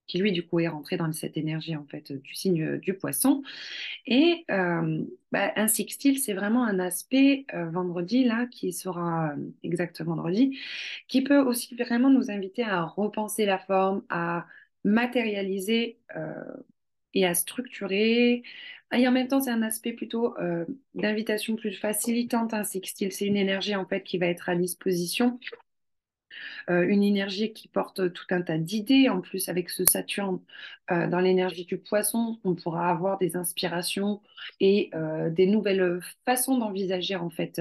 qui 0.06 0.18
lui, 0.18 0.32
du 0.32 0.46
coup, 0.46 0.60
est 0.60 0.68
rentré 0.68 0.96
dans 0.96 1.12
cette 1.12 1.36
énergie, 1.36 1.76
en 1.76 1.84
fait, 1.84 2.12
du 2.12 2.34
signe 2.34 2.78
du 2.78 2.94
poisson. 2.94 3.42
Et 4.06 4.44
euh, 4.50 5.04
bah, 5.32 5.52
un 5.56 5.68
sextile, 5.68 6.18
c'est 6.18 6.34
vraiment 6.34 6.64
un 6.64 6.78
aspect 6.78 7.46
euh, 7.54 7.68
vendredi, 7.70 8.24
là, 8.24 8.46
qui 8.46 8.72
sera 8.72 9.32
euh, 9.32 9.36
exactement 9.62 10.14
vendredi, 10.16 10.58
qui 11.08 11.22
peut 11.22 11.38
aussi 11.38 11.74
vraiment 11.74 12.10
nous 12.10 12.30
inviter 12.30 12.62
à 12.62 12.84
repenser 12.84 13.46
la 13.46 13.58
forme, 13.58 14.02
à 14.08 14.46
matérialiser 14.84 15.98
et 17.14 17.26
à 17.26 17.34
structurer. 17.34 18.42
Et 18.92 19.08
en 19.08 19.12
même 19.12 19.26
temps, 19.26 19.40
c'est 19.40 19.50
un 19.50 19.62
aspect 19.62 19.92
plutôt 19.92 20.36
d'invitation 20.94 21.56
plus 21.56 21.72
facilitante, 21.72 22.54
un 22.54 22.62
sextile. 22.62 23.10
C'est 23.10 23.26
une 23.26 23.36
énergie, 23.36 23.74
en 23.74 23.84
fait, 23.84 24.04
qui 24.04 24.18
va 24.18 24.26
être 24.26 24.48
à 24.48 24.54
disposition 24.54 25.40
euh, 25.40 25.65
une 26.68 27.02
énergie 27.02 27.52
qui 27.52 27.68
porte 27.68 28.12
tout 28.12 28.26
un 28.30 28.42
tas 28.42 28.58
d'idées. 28.58 29.08
En 29.08 29.20
plus, 29.20 29.48
avec 29.48 29.70
ce 29.70 29.84
Saturne 29.84 30.40
euh, 30.90 31.08
dans 31.08 31.20
l'énergie 31.20 31.64
du 31.64 31.78
poisson, 31.78 32.38
on 32.44 32.54
pourra 32.54 32.90
avoir 32.90 33.18
des 33.18 33.36
inspirations 33.36 34.20
et 34.60 34.90
euh, 34.94 35.30
des 35.30 35.46
nouvelles 35.46 36.00
façons 36.24 36.58
d'envisager 36.58 37.16
en 37.16 37.30
fait 37.30 37.60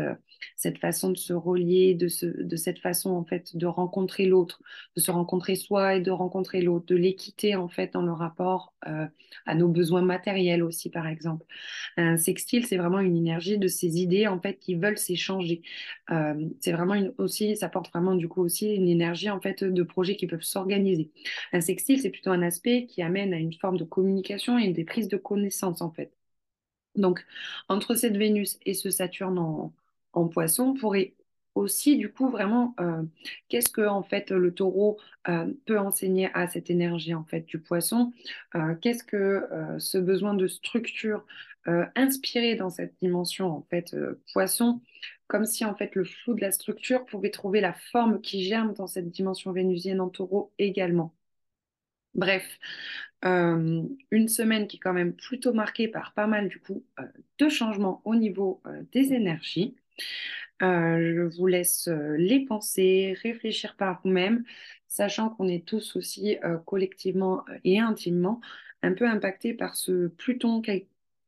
cette 0.55 0.77
façon 0.77 1.09
de 1.09 1.17
se 1.17 1.33
relier, 1.33 1.95
de, 1.95 2.07
de 2.43 2.55
cette 2.55 2.79
façon 2.79 3.11
en 3.11 3.23
fait 3.25 3.55
de 3.55 3.65
rencontrer 3.65 4.25
l'autre, 4.25 4.61
de 4.95 5.01
se 5.01 5.09
rencontrer 5.09 5.55
soi 5.55 5.95
et 5.95 6.01
de 6.01 6.11
rencontrer 6.11 6.61
l'autre, 6.61 6.85
de 6.85 6.95
l'équité 6.95 7.55
en 7.55 7.67
fait 7.67 7.93
dans 7.93 8.03
le 8.03 8.11
rapport 8.11 8.73
à 9.45 9.55
nos 9.55 9.67
besoins 9.67 10.03
matériels 10.03 10.61
aussi 10.61 10.91
par 10.91 11.07
exemple. 11.07 11.45
Un 11.97 12.17
sextile, 12.17 12.67
c'est 12.67 12.77
vraiment 12.77 12.99
une 12.99 13.17
énergie 13.17 13.57
de 13.57 13.67
ces 13.67 13.97
idées 13.97 14.27
en 14.27 14.39
fait 14.39 14.59
qui 14.59 14.75
veulent 14.75 14.97
s'échanger. 14.99 15.63
c'est 16.59 16.71
vraiment 16.71 16.93
une, 16.93 17.13
aussi, 17.17 17.55
ça 17.55 17.69
porte 17.69 17.89
vraiment 17.89 18.13
du 18.13 18.27
coup 18.27 18.43
aussi 18.43 18.75
une 18.75 18.87
énergie 18.87 19.29
en 19.29 19.41
fait 19.41 19.63
de 19.63 19.83
projets 19.83 20.15
qui 20.15 20.27
peuvent 20.27 20.43
s'organiser. 20.43 21.09
Un 21.53 21.61
sextile, 21.61 21.99
c'est 21.99 22.09
plutôt 22.09 22.31
un 22.31 22.41
aspect 22.41 22.85
qui 22.85 23.01
amène 23.01 23.14
à 23.21 23.37
une 23.37 23.53
forme 23.53 23.77
de 23.77 23.83
communication 23.83 24.57
et 24.57 24.71
des 24.71 24.85
prises 24.85 25.07
de 25.07 25.17
connaissances 25.17 25.81
en 25.81 25.91
fait. 25.91 26.11
Donc, 26.95 27.25
entre 27.69 27.95
cette 27.95 28.17
Vénus 28.17 28.59
et 28.65 28.73
ce 28.73 28.89
Saturne 28.89 29.37
en, 30.13 30.27
poisson, 30.27 30.73
pourrait 30.73 31.13
aussi 31.55 31.97
du 31.97 32.11
coup 32.11 32.29
vraiment 32.29 32.75
euh, 32.79 33.03
qu'est-ce 33.49 33.69
que 33.69 33.85
en 33.85 34.03
fait 34.03 34.31
le 34.31 34.53
taureau 34.53 34.97
euh, 35.29 35.51
peut 35.65 35.79
enseigner 35.79 36.29
à 36.33 36.47
cette 36.47 36.69
énergie 36.69 37.13
en 37.13 37.23
fait 37.23 37.45
du 37.45 37.59
poisson 37.59 38.11
euh, 38.55 38.75
qu'est-ce 38.75 39.03
que 39.03 39.47
ce 39.79 39.97
besoin 39.97 40.33
de 40.33 40.47
structure 40.47 41.25
inspiré 41.95 42.55
dans 42.55 42.69
cette 42.69 42.95
dimension 43.01 43.47
en 43.47 43.61
fait 43.69 43.95
poisson 44.33 44.81
comme 45.27 45.45
si 45.45 45.65
en 45.65 45.75
fait 45.75 45.95
le 45.95 46.03
flou 46.05 46.33
de 46.33 46.41
la 46.41 46.51
structure 46.51 47.05
pouvait 47.05 47.31
trouver 47.31 47.61
la 47.61 47.73
forme 47.73 48.21
qui 48.21 48.43
germe 48.43 48.73
dans 48.73 48.87
cette 48.87 49.09
dimension 49.09 49.51
vénusienne 49.51 50.01
en 50.01 50.09
taureau 50.09 50.51
également. 50.59 51.13
Bref, 52.15 52.59
euh, 53.25 53.83
une 54.11 54.27
semaine 54.29 54.67
qui 54.67 54.77
est 54.77 54.79
quand 54.79 54.93
même 54.93 55.13
plutôt 55.13 55.53
marquée 55.53 55.87
par 55.87 56.13
pas 56.13 56.27
mal 56.27 56.47
du 56.47 56.59
coup 56.59 56.85
euh, 56.99 57.03
de 57.39 57.49
changements 57.49 58.01
au 58.05 58.15
niveau 58.15 58.61
euh, 58.67 58.83
des 58.91 59.13
énergies. 59.13 59.75
je 60.61 61.23
vous 61.37 61.47
laisse 61.47 61.89
les 62.17 62.45
penser, 62.45 63.17
réfléchir 63.21 63.75
par 63.75 64.01
vous-même, 64.03 64.43
sachant 64.87 65.29
qu'on 65.29 65.47
est 65.49 65.65
tous 65.67 65.95
aussi 65.97 66.37
collectivement 66.65 67.43
et 67.63 67.79
intimement 67.79 68.39
un 68.81 68.93
peu 68.93 69.07
impactés 69.07 69.53
par 69.53 69.75
ce 69.75 70.07
Pluton 70.07 70.61
qui, 70.61 70.87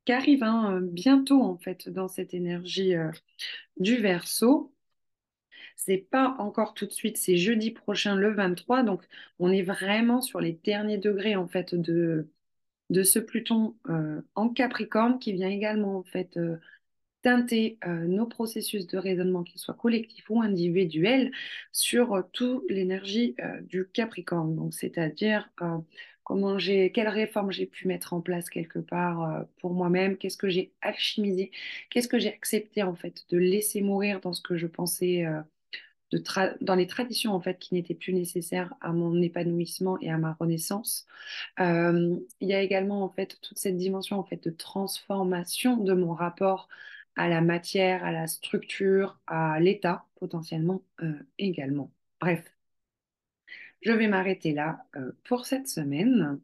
arrive 0.09 0.43
hein, 0.43 0.79
bientôt 0.81 1.41
en 1.43 1.57
fait 1.57 1.89
dans 1.89 2.07
cette 2.07 2.33
énergie 2.33 2.93
du 3.77 3.97
Verseau. 3.97 4.73
C'est 5.77 5.97
pas 5.99 6.35
encore 6.39 6.73
tout 6.73 6.85
de 6.85 6.91
suite, 6.91 7.17
c'est 7.17 7.37
jeudi 7.37 7.71
prochain 7.71 8.15
le 8.15 8.33
23, 8.33 8.83
donc 8.83 9.03
on 9.39 9.51
est 9.51 9.61
vraiment 9.63 10.21
sur 10.21 10.41
les 10.41 10.53
derniers 10.53 10.97
degrés 10.97 11.35
en 11.37 11.47
fait 11.47 11.75
de, 11.75 12.29
de 12.89 13.03
ce 13.03 13.19
Pluton 13.19 13.75
euh, 13.89 14.21
en 14.35 14.49
Capricorne 14.49 15.19
qui 15.19 15.33
vient 15.33 15.49
également 15.49 15.97
en 15.97 16.03
fait 16.03 16.37
euh, 16.37 16.57
teinter 17.21 17.77
euh, 17.85 18.07
nos 18.07 18.25
processus 18.27 18.87
de 18.87 18.97
raisonnement, 18.97 19.43
qu'ils 19.43 19.59
soient 19.61 19.75
collectifs 19.75 20.29
ou 20.29 20.41
individuels, 20.41 21.31
sur 21.71 22.23
toute 22.33 22.63
l'énergie 22.69 23.35
du 23.63 23.87
Capricorne. 23.87 24.55
Donc 24.55 24.73
c'est-à-dire 24.73 25.49
comment 26.23 26.59
j'ai, 26.59 26.91
quelles 26.91 27.07
réformes 27.09 27.51
j'ai 27.51 27.65
pu 27.67 27.87
mettre 27.87 28.13
en 28.13 28.21
place 28.21 28.49
quelque 28.49 28.79
part 28.79 29.45
pour 29.61 29.73
moi-même, 29.73 30.17
qu'est-ce 30.17 30.37
que 30.37 30.49
j'ai 30.49 30.73
alchimisé, 30.81 31.51
qu'est-ce 31.89 32.07
que 32.07 32.19
j'ai 32.19 32.33
accepté 32.33 32.83
en 32.83 32.95
fait 32.95 33.25
de 33.29 33.37
laisser 33.37 33.81
mourir 33.81 34.21
dans 34.21 34.33
ce 34.33 34.41
que 34.41 34.57
je 34.57 34.67
pensais 34.67 35.25
dans 36.61 36.75
les 36.75 36.87
traditions 36.87 37.33
en 37.33 37.41
fait 37.41 37.59
qui 37.59 37.73
n'étaient 37.73 37.95
plus 37.95 38.13
nécessaires 38.13 38.73
à 38.81 38.93
mon 38.93 39.21
épanouissement 39.21 39.99
et 39.99 40.09
à 40.09 40.17
ma 40.17 40.33
renaissance. 40.33 41.05
Euh, 41.59 42.17
il 42.39 42.47
y 42.47 42.53
a 42.53 42.61
également 42.61 43.03
en 43.03 43.09
fait 43.09 43.37
toute 43.41 43.57
cette 43.57 43.77
dimension 43.77 44.17
en 44.19 44.23
fait 44.23 44.43
de 44.43 44.49
transformation 44.51 45.77
de 45.77 45.93
mon 45.93 46.13
rapport 46.13 46.69
à 47.15 47.27
la 47.27 47.41
matière, 47.41 48.03
à 48.05 48.11
la 48.11 48.27
structure, 48.27 49.19
à 49.27 49.59
l'état 49.59 50.05
potentiellement 50.19 50.83
euh, 51.01 51.13
également. 51.39 51.91
Bref, 52.21 52.43
je 53.81 53.91
vais 53.91 54.07
m'arrêter 54.07 54.53
là 54.53 54.85
euh, 54.95 55.11
pour 55.25 55.45
cette 55.45 55.67
semaine. 55.67 56.39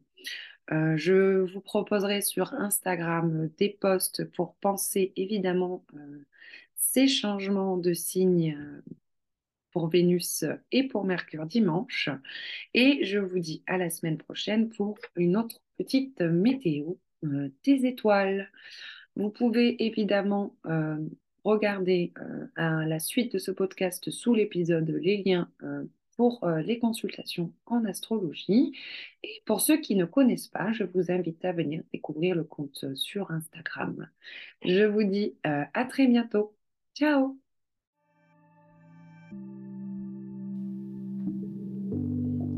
je 0.70 1.40
vous 1.52 1.60
proposerai 1.60 2.20
sur 2.22 2.54
Instagram 2.54 3.50
des 3.58 3.70
posts 3.70 4.24
pour 4.24 4.54
penser 4.56 5.12
évidemment 5.16 5.84
ces 6.76 7.06
changements 7.08 7.76
de 7.76 7.92
signes 7.92 8.56
pour 9.74 9.88
Vénus 9.88 10.44
et 10.72 10.84
pour 10.84 11.04
Mercure 11.04 11.44
dimanche. 11.44 12.08
Et 12.72 13.04
je 13.04 13.18
vous 13.18 13.40
dis 13.40 13.62
à 13.66 13.76
la 13.76 13.90
semaine 13.90 14.16
prochaine 14.16 14.70
pour 14.70 14.96
une 15.16 15.36
autre 15.36 15.60
petite 15.76 16.20
météo 16.22 16.94
euh, 17.24 17.50
des 17.64 17.84
étoiles. 17.84 18.50
Vous 19.16 19.30
pouvez 19.30 19.84
évidemment 19.84 20.54
euh, 20.66 20.96
regarder 21.42 22.12
euh, 22.18 22.84
la 22.84 22.98
suite 23.00 23.32
de 23.32 23.38
ce 23.38 23.50
podcast 23.50 24.10
sous 24.10 24.32
l'épisode 24.32 24.88
les 24.88 25.22
liens 25.24 25.50
pour 26.16 26.46
les 26.64 26.78
consultations 26.78 27.52
en 27.66 27.84
astrologie. 27.84 28.72
Et 29.24 29.42
pour 29.44 29.60
ceux 29.60 29.78
qui 29.80 29.96
ne 29.96 30.04
connaissent 30.04 30.46
pas, 30.46 30.72
je 30.72 30.84
vous 30.84 31.10
invite 31.10 31.44
à 31.44 31.50
venir 31.50 31.82
découvrir 31.92 32.36
le 32.36 32.44
compte 32.44 32.84
sur 32.94 33.32
Instagram. 33.32 34.08
Je 34.64 34.84
vous 34.84 35.02
dis 35.02 35.34
à 35.42 35.84
très 35.84 36.06
bientôt. 36.06 36.54
Ciao 36.94 37.43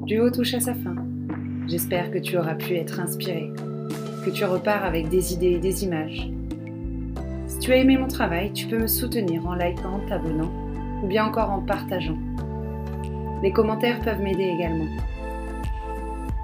Duo 0.07 0.31
touche 0.31 0.55
à 0.55 0.61
sa 0.61 0.73
fin. 0.73 0.95
J'espère 1.67 2.13
que 2.13 2.19
tu 2.19 2.39
auras 2.39 2.55
pu 2.55 2.77
être 2.77 3.01
inspiré, 3.01 3.51
que 4.25 4.31
tu 4.31 4.45
repars 4.45 4.85
avec 4.85 5.09
des 5.09 5.35
idées 5.35 5.55
et 5.55 5.59
des 5.59 5.83
images. 5.83 6.31
Si 7.49 7.59
tu 7.59 7.73
as 7.73 7.79
aimé 7.79 7.97
mon 7.97 8.07
travail, 8.07 8.53
tu 8.53 8.69
peux 8.69 8.79
me 8.79 8.87
soutenir 8.87 9.45
en 9.45 9.55
likant, 9.55 9.99
t'abonnant 10.09 10.53
ou 11.03 11.09
bien 11.09 11.27
encore 11.27 11.51
en 11.51 11.61
partageant. 11.61 12.17
Les 13.43 13.51
commentaires 13.51 14.01
peuvent 14.01 14.23
m'aider 14.23 14.45
également. 14.45 14.87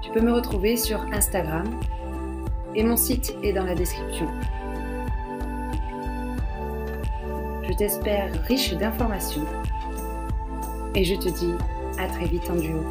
Tu 0.01 0.11
peux 0.11 0.19
me 0.19 0.33
retrouver 0.33 0.75
sur 0.75 0.99
Instagram 1.13 1.63
et 2.75 2.83
mon 2.83 2.97
site 2.97 3.33
est 3.43 3.53
dans 3.53 3.63
la 3.63 3.75
description. 3.75 4.27
Je 7.65 7.71
t'espère 7.77 8.29
riche 8.43 8.73
d'informations 8.73 9.45
et 10.95 11.05
je 11.05 11.15
te 11.15 11.29
dis 11.29 11.53
à 11.97 12.07
très 12.07 12.25
vite 12.25 12.49
en 12.51 12.55
duo. 12.55 12.83